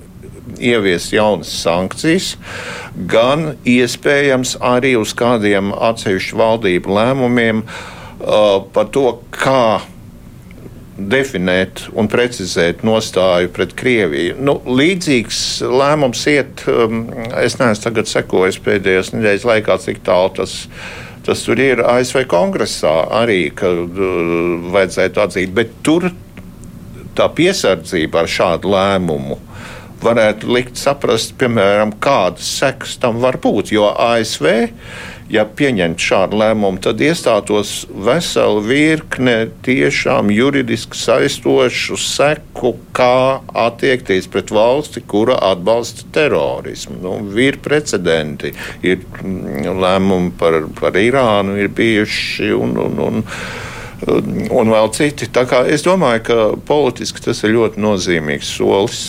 [0.61, 2.35] ievies jaunas sankcijas,
[3.09, 9.81] gan iespējams arī uz kādiem atsevišķu valdību lēmumiem uh, par to, kā
[11.01, 14.35] definēt un precizēt nostāju pret Krieviju.
[14.43, 17.05] Nu, līdzīgs lēmums iet, um,
[17.41, 22.93] es neesmu sekojis pēdējās nedēļas laikā, cik tālu tas ir Tas tur ir ASV kongresā
[23.21, 26.09] arī, ka uh, vajadzētu atzīt, bet tur
[27.17, 29.37] tā piesardzība ar šādu lēmumu
[30.03, 33.73] varētu likt saprast, piemēram, kādas sekas tam var būt.
[33.75, 34.49] Jo ASV
[35.31, 39.35] ja pieņemtu šādu lēmumu, tad iestātos vesela virkne
[39.65, 46.99] tiešām juridiski saistošu seku, kā attiekties pret valsti, kura atbalsta terorismu.
[47.03, 53.23] Nu, ir precedenti, ir mm, lēmumi par, par Irānu, ir bijuši un, un, un
[54.07, 55.27] un vēl citi.
[55.69, 56.37] Es domāju, ka
[56.67, 59.01] politiski tas ir ļoti nozīmīgs solis.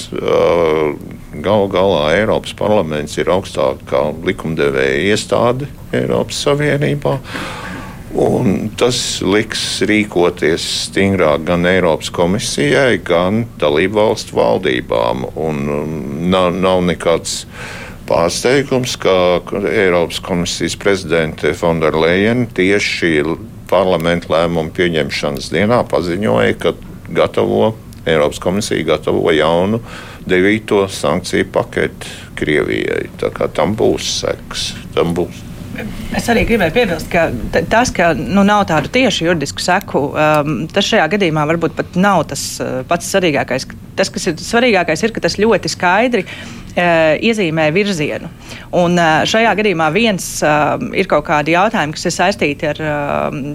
[1.33, 7.19] Galu galā Eiropas parlaments ir augstākā likumdevēja iestāde Eiropas Savienībā.
[8.13, 15.25] Un tas liks rīkoties stingrāk gan Eiropas komisijai, gan dalību valstu valdībām.
[15.41, 15.63] Un
[16.29, 17.47] nav, nav nekāds
[18.11, 19.41] pārsteigums, ka
[19.71, 23.15] Eiropas komisijas prezidente Fonderleina tieši
[23.73, 26.75] parlamenta lēmumu pieņemšanas dienā paziņoja, ka
[27.13, 27.73] gatavo
[28.07, 29.79] Eiropas komisija gatavo jaunu
[30.27, 33.07] devīto sankciju paketi Krievijai.
[33.55, 34.73] Tam būs seks.
[34.97, 35.49] Tam būs.
[36.13, 37.31] Es arī gribēju piebilst, ka
[37.73, 42.27] tas, ka nu, nav tādu tiešu juridisku seku, um, tas šajā gadījumā varbūt pat nav
[42.33, 43.65] tas uh, pats svarīgākais.
[43.97, 46.27] Tas, kas ir svarīgākais, ir, ka tas ļoti skaidri
[46.77, 48.31] iezīmē virzienu.
[48.77, 48.97] Un
[49.29, 50.27] šajā gadījumā viens
[50.97, 52.79] ir kaut kādi jautājumi, kas ir saistīti ar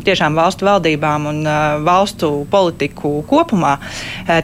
[0.05, 1.39] tiešām valstu valdībām un
[1.86, 3.78] valstu politiku kopumā,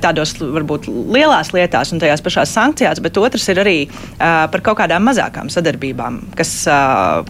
[0.01, 3.77] tādos varbūt lielās lietās un tajās pašās sankcijās, bet otrs ir arī
[4.17, 6.55] par kaut kādām mazākām sadarbībām, kas,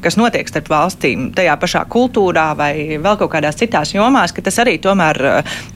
[0.03, 2.73] kas notiek starp valstīm tajā pašā kultūrā vai
[3.03, 5.19] vēl kaut kādās citās jomās, ka tas arī tomēr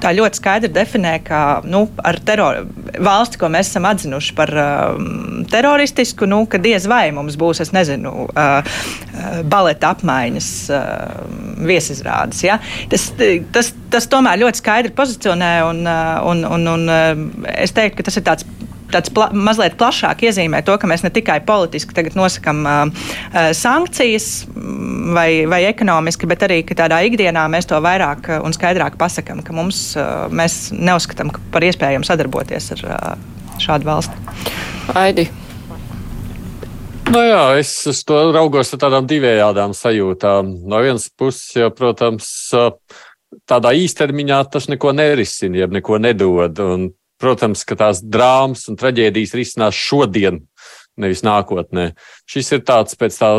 [0.01, 2.63] tā ļoti skaidri definē, ka nu, ar teror,
[3.03, 7.73] valsti, ko mēs esam atzinuši par um, teroristisku, nu, ka diez vai mums būs es
[7.75, 11.25] nezinu, uh, uh, baleta apmaiņas uh,
[11.67, 12.45] viesizrādes.
[12.45, 12.61] Ja?
[12.91, 13.09] Tas,
[13.55, 15.83] tas, tas tomēr ļoti skaidri pozicionē, un,
[16.31, 16.95] un, un, un
[17.57, 18.47] es teiktu, ka tas ir tāds
[18.91, 23.07] tāds pla mazliet plašāk iezīmē to, ka mēs ne tikai politiski nosakām uh,
[23.57, 24.29] sankcijas
[25.15, 29.89] vai, vai ekonomiski, bet arī tādā ikdienā mēs to vairāk un skaidrāk pasakām, ka mums,
[29.99, 33.11] uh, mēs neuzskatām par iespējamu sadarboties ar uh,
[33.63, 34.23] šādu valsti.
[34.95, 35.29] Aidi.
[37.07, 40.49] Nu jā, es uz to raugos ar tādām divējādām sajūtām.
[40.67, 42.27] No vienas puses, jau, protams,
[43.47, 46.59] tādā īstermiņā tas neko nerisina, jeb neko nedod.
[46.59, 50.41] Un, protams, ka tās drāmas un traģēdijas risinās šodien,
[50.99, 51.93] nevis nākotnē.
[52.29, 53.31] Šis ir tāds pēc tā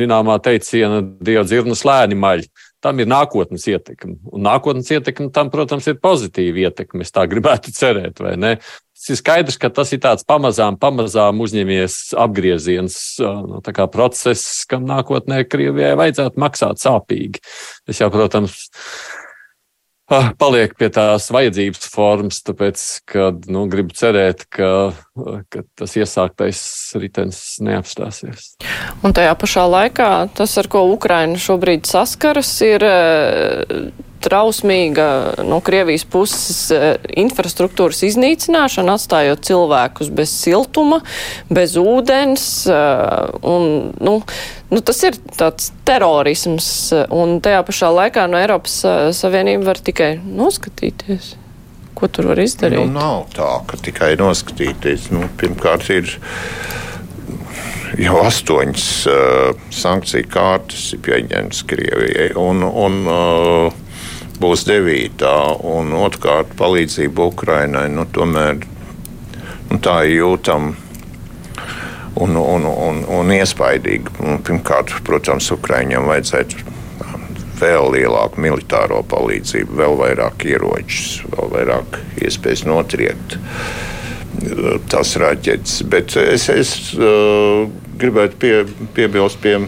[0.00, 2.44] zināmā teiciena, Dieva dzirnas lēni maļ.
[2.80, 4.16] Tam ir nākotnes ietekme.
[4.32, 7.04] Un nākotnes ietekme tam, protams, ir pozitīva ietekme.
[7.04, 8.54] Es tā gribētu cerēt, vai ne?
[9.00, 14.84] Tas ir skaidrs, ka tas ir tāds pamazām, pamazām uzņemies apgrieziens, no, nu, process, kam
[14.88, 17.40] nākotnē Krievijai vajadzētu maksāt sāpīgi.
[17.88, 18.66] Es jau, protams,
[20.40, 24.90] paliek pie tās vajadzības formas, tāpēc, ka nu, gribu cerēt, ka,
[25.52, 26.60] ka tas iesāktais
[26.98, 28.52] ritenis neapstāsies.
[29.06, 32.86] Un tajā pašā laikā tas, ar ko Ukraina šobrīd saskaras, ir
[34.20, 35.06] trausmīga
[35.48, 41.00] no Krievijas puses eh, infrastruktūras iznīcināšana, atstājot cilvēkus bez siltuma,
[41.52, 42.46] bez ūdens.
[42.68, 44.18] Eh, un, nu,
[44.70, 46.70] nu, tas ir tāds terorisms,
[47.14, 51.34] un tajā pašā laikā no Eiropas eh, Savienība var tikai noskatīties.
[51.98, 52.80] Ko tur var izdarīt?
[52.80, 55.10] Nu, nav tā, ka tikai noskatīties.
[55.12, 56.14] Nu, pirmkārt, ir
[58.00, 62.30] jau astoņas uh, sankciju kārtas pieņemtas Krievijai.
[62.40, 63.90] Un, un, uh,
[64.40, 65.34] būs devītā,
[65.68, 70.89] un otrkārt palīdzība Ukrainai, nu, tomēr nu, tā ir jūtama
[72.20, 74.12] un, un, un, un iespaidīga.
[74.46, 76.76] Pirmkārt, protams, Ukraiņiem vajadzētu
[77.60, 85.82] vēl lielāku militāro palīdzību, vēl vairāk ieročus, vēl vairāk iespējas notriekt uh, tās raķetes.
[85.92, 87.66] Bet es, es uh,
[88.00, 88.54] gribētu pie,
[88.96, 89.58] piebilst pie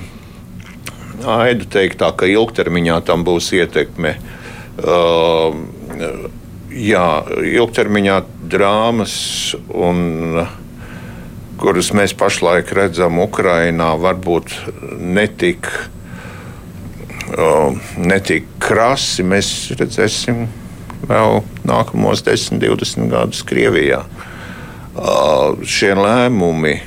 [1.23, 4.31] Aidu teiktā, ka ilgtermiņā tam būs ietekme uh,
[4.81, 5.53] Uh,
[6.73, 7.07] jā,
[7.45, 8.15] ilgtermiņā
[8.51, 9.15] drāmas,
[9.69, 10.41] un,
[11.63, 14.51] kuras mēs pašlaik redzam Ukrajinā, varbūt
[14.99, 15.69] netik,
[18.03, 19.23] netik krasi.
[19.23, 20.49] Mēs redzēsim
[21.07, 24.03] vēl nākamos 10, 20 gadus Krievijā.
[25.63, 26.81] Šie lēmumi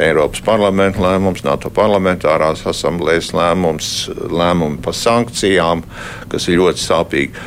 [0.00, 3.92] Eiropas parlamenta lēmums, NATO parlamentārās asamblējas lēmums,
[4.28, 5.84] lēmumi par sankcijām,
[6.32, 7.46] kas ir ļoti sāpīgi.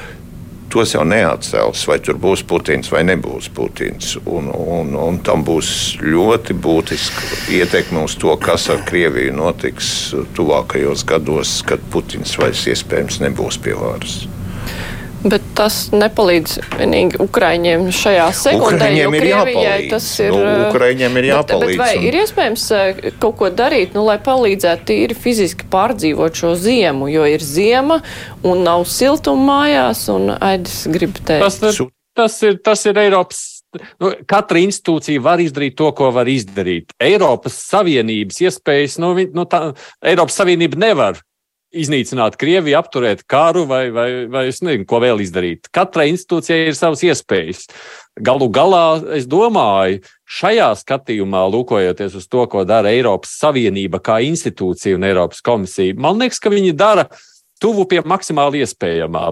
[0.70, 4.14] Tos jau neatcels, vai tur būs Putins vai nebūs Putins.
[4.30, 5.72] Un, un, un tam būs
[6.04, 9.94] ļoti būtiska ietekme uz to, kas ar Krieviju notiks
[10.38, 14.22] tuvākajos gados, kad Putins vairs iespējams nebūs pie varas.
[15.20, 18.88] Bet tas nepalīdz vienīgi Ukraiņiem šajā sekundē.
[18.96, 19.90] Ir jāpalīdz.
[19.92, 21.66] Tas ir, nu, Ukraiņiem ir jāpalīdz.
[21.66, 22.08] Bet, bet vai un...
[22.08, 27.28] ir iespējams eh, kaut ko darīt, nu, lai palīdzētu tīri fiziski pārdzīvot šo ziemu, jo
[27.28, 28.00] ir ziema
[28.48, 31.44] un nav siltuma mājās, un Aidis grib teikt.
[31.44, 33.48] Tas, ir, tas ir, tas ir Eiropas
[34.02, 36.90] Nu, katra institūcija var izdarīt to, ko var izdarīt.
[37.06, 39.60] Eiropas Savienības iespējas, nu, nu tā,
[40.02, 41.20] Eiropas Savienība nevar
[41.76, 45.70] iznīcināt Krieviju, apturēt karu vai, vai, vai es nezinu, ko vēl izdarīt.
[45.76, 47.68] Katrai institūcijai ir savas iespējas.
[48.26, 50.02] Galu galā, es domāju,
[50.40, 56.20] šajā skatījumā, lūkojoties uz to, ko dara Eiropas Savienība kā institūcija un Eiropas komisija, man
[56.22, 57.08] liekas, ka viņi dara
[57.62, 59.30] tuvu pie maksimāli iespējamā.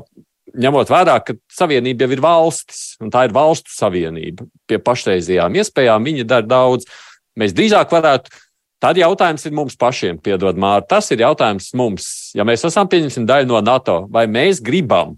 [0.57, 6.07] Ņemot vērā, ka savienība jau ir valstis, un tā ir valstu savienība, pie pašreizējām iespējām
[6.07, 6.87] viņi dara daudz.
[7.37, 8.31] Mēs drīzāk varētu
[8.83, 10.97] Tad jautājums ir mums pašiem, piedod Mārta.
[10.97, 12.09] Tas ir jautājums mums.
[12.37, 15.15] Ja mēs esam pieņemsim daļu no NATO, vai mēs gribam,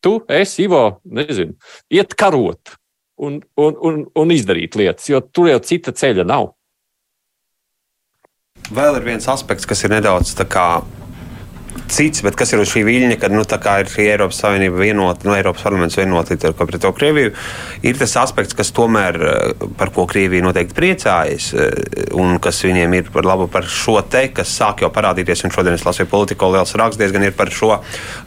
[0.00, 1.58] tu, es, Ivo, nezinu,
[1.92, 2.72] iet karot
[3.20, 6.54] un, un, un, un izdarīt lietas, jo tur jau cita ceļa nav.
[8.70, 10.66] Vēl ir viens aspekts, kas ir nedaudz tā kā
[11.90, 15.34] cits, bet kas ir uz šī viļņa, kad nu, ir šī Eiropas Savienība vienota, nu,
[15.36, 17.32] Eiropas parlaments vienota pret to Krieviju,
[17.86, 22.94] ir tas aspekts, kas tomēr, eh, par ko Krievija noteikti priecājas, eh, un kas viņiem
[22.96, 26.52] ir par labu par šo te, kas sāk jau parādīties, un šodien es lasīju politiko
[26.52, 27.80] liels raksts diezgan ir par šo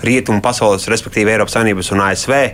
[0.04, 2.54] rietumu pasaules, respektīvi Eiropas Savienības un ASV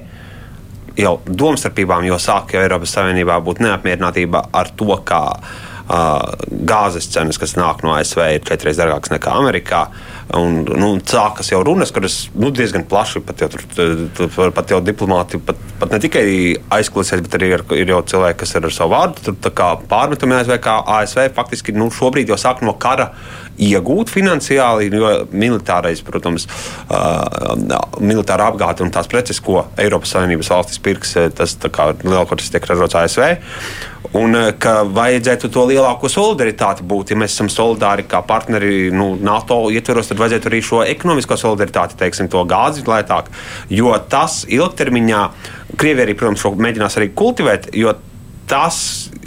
[0.98, 5.40] jau domstarpībām, jo sāk jau Eiropas Savienībā būt neapmierinātība ar to, kā
[5.90, 9.88] gāzes cenas, kas nāk no ASV, ir četras dārgākas nekā Amerikā.
[10.38, 15.40] Un, nu, sākas jau runas, kuras nu, diezgan plaši pat jau, tur, pat jau diplomāti,
[15.42, 16.26] pat, pat ne tikai
[16.78, 19.34] aizklausās, bet arī ir, ir jau cilvēki, kas ir ar savu vārdu
[19.90, 23.10] pārmetumi ASV, kā ASV faktiski nu, šobrīd jau sāk no kara
[23.60, 26.46] iegūt finansiāli, jo militārais, protams,
[26.94, 27.58] uh,
[28.00, 31.58] militāra apgāde un tās preces, ko Eiropas Savienības valstis pirks, tas
[32.06, 33.34] lielākoties tiek ražots ASV.
[34.18, 37.12] Un ka vajadzētu to lielāko solidaritāti būt.
[37.14, 42.00] Ja mēs esam solidāri kā partneri nu, NATO ietveros, tad vajadzētu arī šo ekonomisko solidaritāti,
[42.00, 43.30] teiksim, to gāzi lētāk.
[43.70, 45.24] Jo tas ilgtermiņā,
[45.80, 47.94] Krievija arī, protams, mēģinās arī kultivēt, jo
[48.50, 48.80] tas,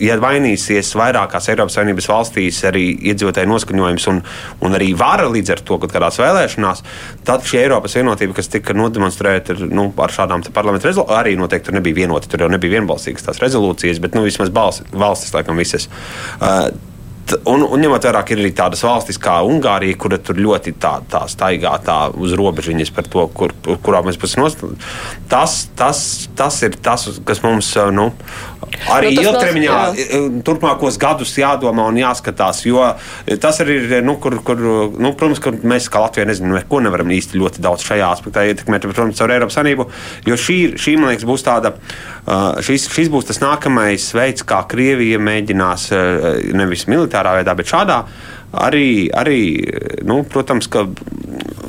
[0.02, 4.20] ja mainīsies vairākās Eiropas Savienības valstīs arī iedzīvotāju noskaņojums un,
[4.66, 6.84] un arī vara līdz ar to, kad kādās vēlēšanās,
[7.28, 11.78] tad šī Eiropas vienotība, kas tika nodemonstrēta nu, ar šādām parlamentu rezolūcijām, arī noteikti tur
[11.78, 12.30] nebija vienota.
[12.30, 15.88] Tur jau nebija vienbalsīgas tās rezolūcijas, bet nu, vismaz balsi, valstis laikam visas.
[16.40, 16.70] Uh,
[17.48, 21.22] Un, un ņemot vērā, ir arī tādas valstis kā Ungārija, kura tur ļoti tā, tā
[21.30, 23.54] staigā tā uz robežiņas par to, kur,
[23.84, 24.90] kurā mēs būsim nostājīgi.
[25.30, 26.02] Tas, tas,
[26.36, 28.08] tas ir tas, kas mums nu,
[28.92, 29.78] arī nu, ilgtermiņā,
[30.44, 32.64] turpmākos gadus jādomā un jāskatās.
[32.66, 32.90] Jo
[33.40, 34.60] tas arī ir, nu, kur, kur,
[34.92, 38.88] nu, protams, ka mēs kā Latvija nezinām, neko nevaram īsti ļoti daudz šajā aspektā ietekmēt,
[38.90, 39.88] protams, ar Eiropas Sanību.
[40.28, 41.74] Jo šī, šī, man liekas, būs tāda,
[42.66, 45.88] šis, šis būs tas nākamais veids, kā Krievija mēģinās
[46.58, 48.02] nevis militārā militārā veidā, bet šādā
[48.52, 49.64] arī, arī
[50.04, 50.84] nu, protams, ka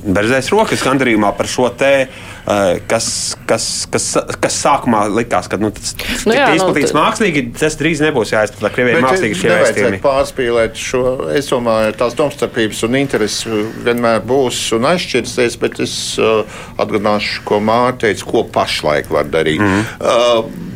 [0.04, 4.10] berzēs rokas gandarījumā par šo te, uh, kas, kas, kas,
[4.44, 5.96] kas sākumā likās, ka nu, tas
[6.28, 10.02] nu, jā, izplatīts nu, mākslīgi, tas drīz nebūs jāizplatā Krievijai mākslīgi šie vēstījumi.
[10.04, 13.48] Pārspīlēt šo, es domāju, tās domstarpības un intereses
[13.88, 16.44] vienmēr būs un aizšķirsies, bet es uh,
[16.76, 19.64] atgādināšu, ko Mārta teica, ko pašlaik var darīt.
[19.64, 19.84] Mm -hmm.
[20.04, 20.72] uh,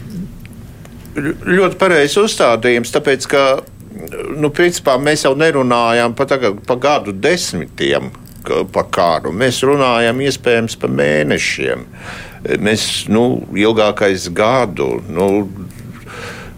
[1.58, 3.44] ļoti pareizs uzstādījums, tāpēc, ka
[4.38, 8.12] nu, principā mēs jau nerunājam par, par gadu desmitiem
[8.72, 9.34] par kāru.
[9.36, 11.86] Mēs runājam iespējams par mēnešiem.
[12.64, 15.02] Mēs nu, ilgākais gadu.
[15.12, 15.28] Nu,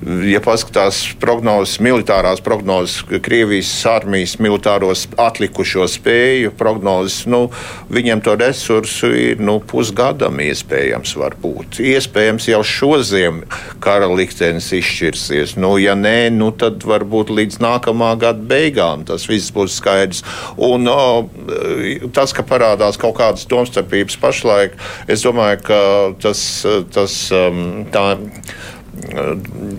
[0.02, 7.48] ja paskatās prognozes, militārās prognozes, Krievijas armijas militāros atlikušo spēju prognozes, nu,
[7.92, 11.82] viņiem to resursu ir nu, pusgadam iespējams var būt.
[11.84, 13.44] Iespējams jau šoziem
[13.84, 15.58] kara liktenis izšķirsies.
[15.60, 20.24] Nu, ja nē, nu, tad varbūt līdz nākamā gada beigām tas viss būs skaidrs.
[20.56, 21.28] Un o,
[22.16, 24.80] tas, ka parādās kaut kādas domstarpības pašlaik,
[25.12, 25.80] es domāju, ka
[26.24, 26.42] tas,
[26.96, 28.06] tas um, tā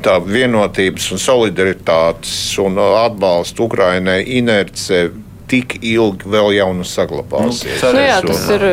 [0.04, 5.08] tā vienotības un solidaritātes un atbalsta Ukrainai inerce
[5.50, 7.82] tik ilgi vēl jau nu saglabāsies.
[7.82, 8.64] Nu, nu jā, tas ir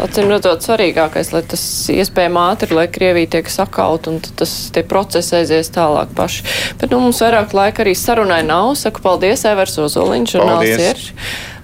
[0.00, 5.36] acīm redzot svarīgākais, lai tas iespējami ātri, lai Krievija tiek sakaut un tas tie procesi
[5.42, 6.46] aizies tālāk paši.
[6.80, 8.72] Bet nu, mums vairāk laika arī sarunai nav.
[8.80, 11.02] Saku paldies, Evers Ozoliņš, žurnāls ir.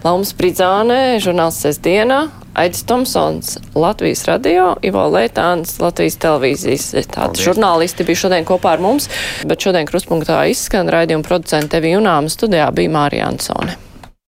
[0.05, 2.29] Laums Pridzānē, žurnāls sestdienā.
[2.59, 6.89] Aidis Tomsons, Latvijas radio, Ivo Leitāns, Latvijas televīzijas.
[7.15, 9.07] Tādi žurnālisti bija šodien kopā ar mums,
[9.47, 13.79] bet šodien kruspunktā izskan raidījuma producente Tevi Junāma studijā bija Mārija Ansone.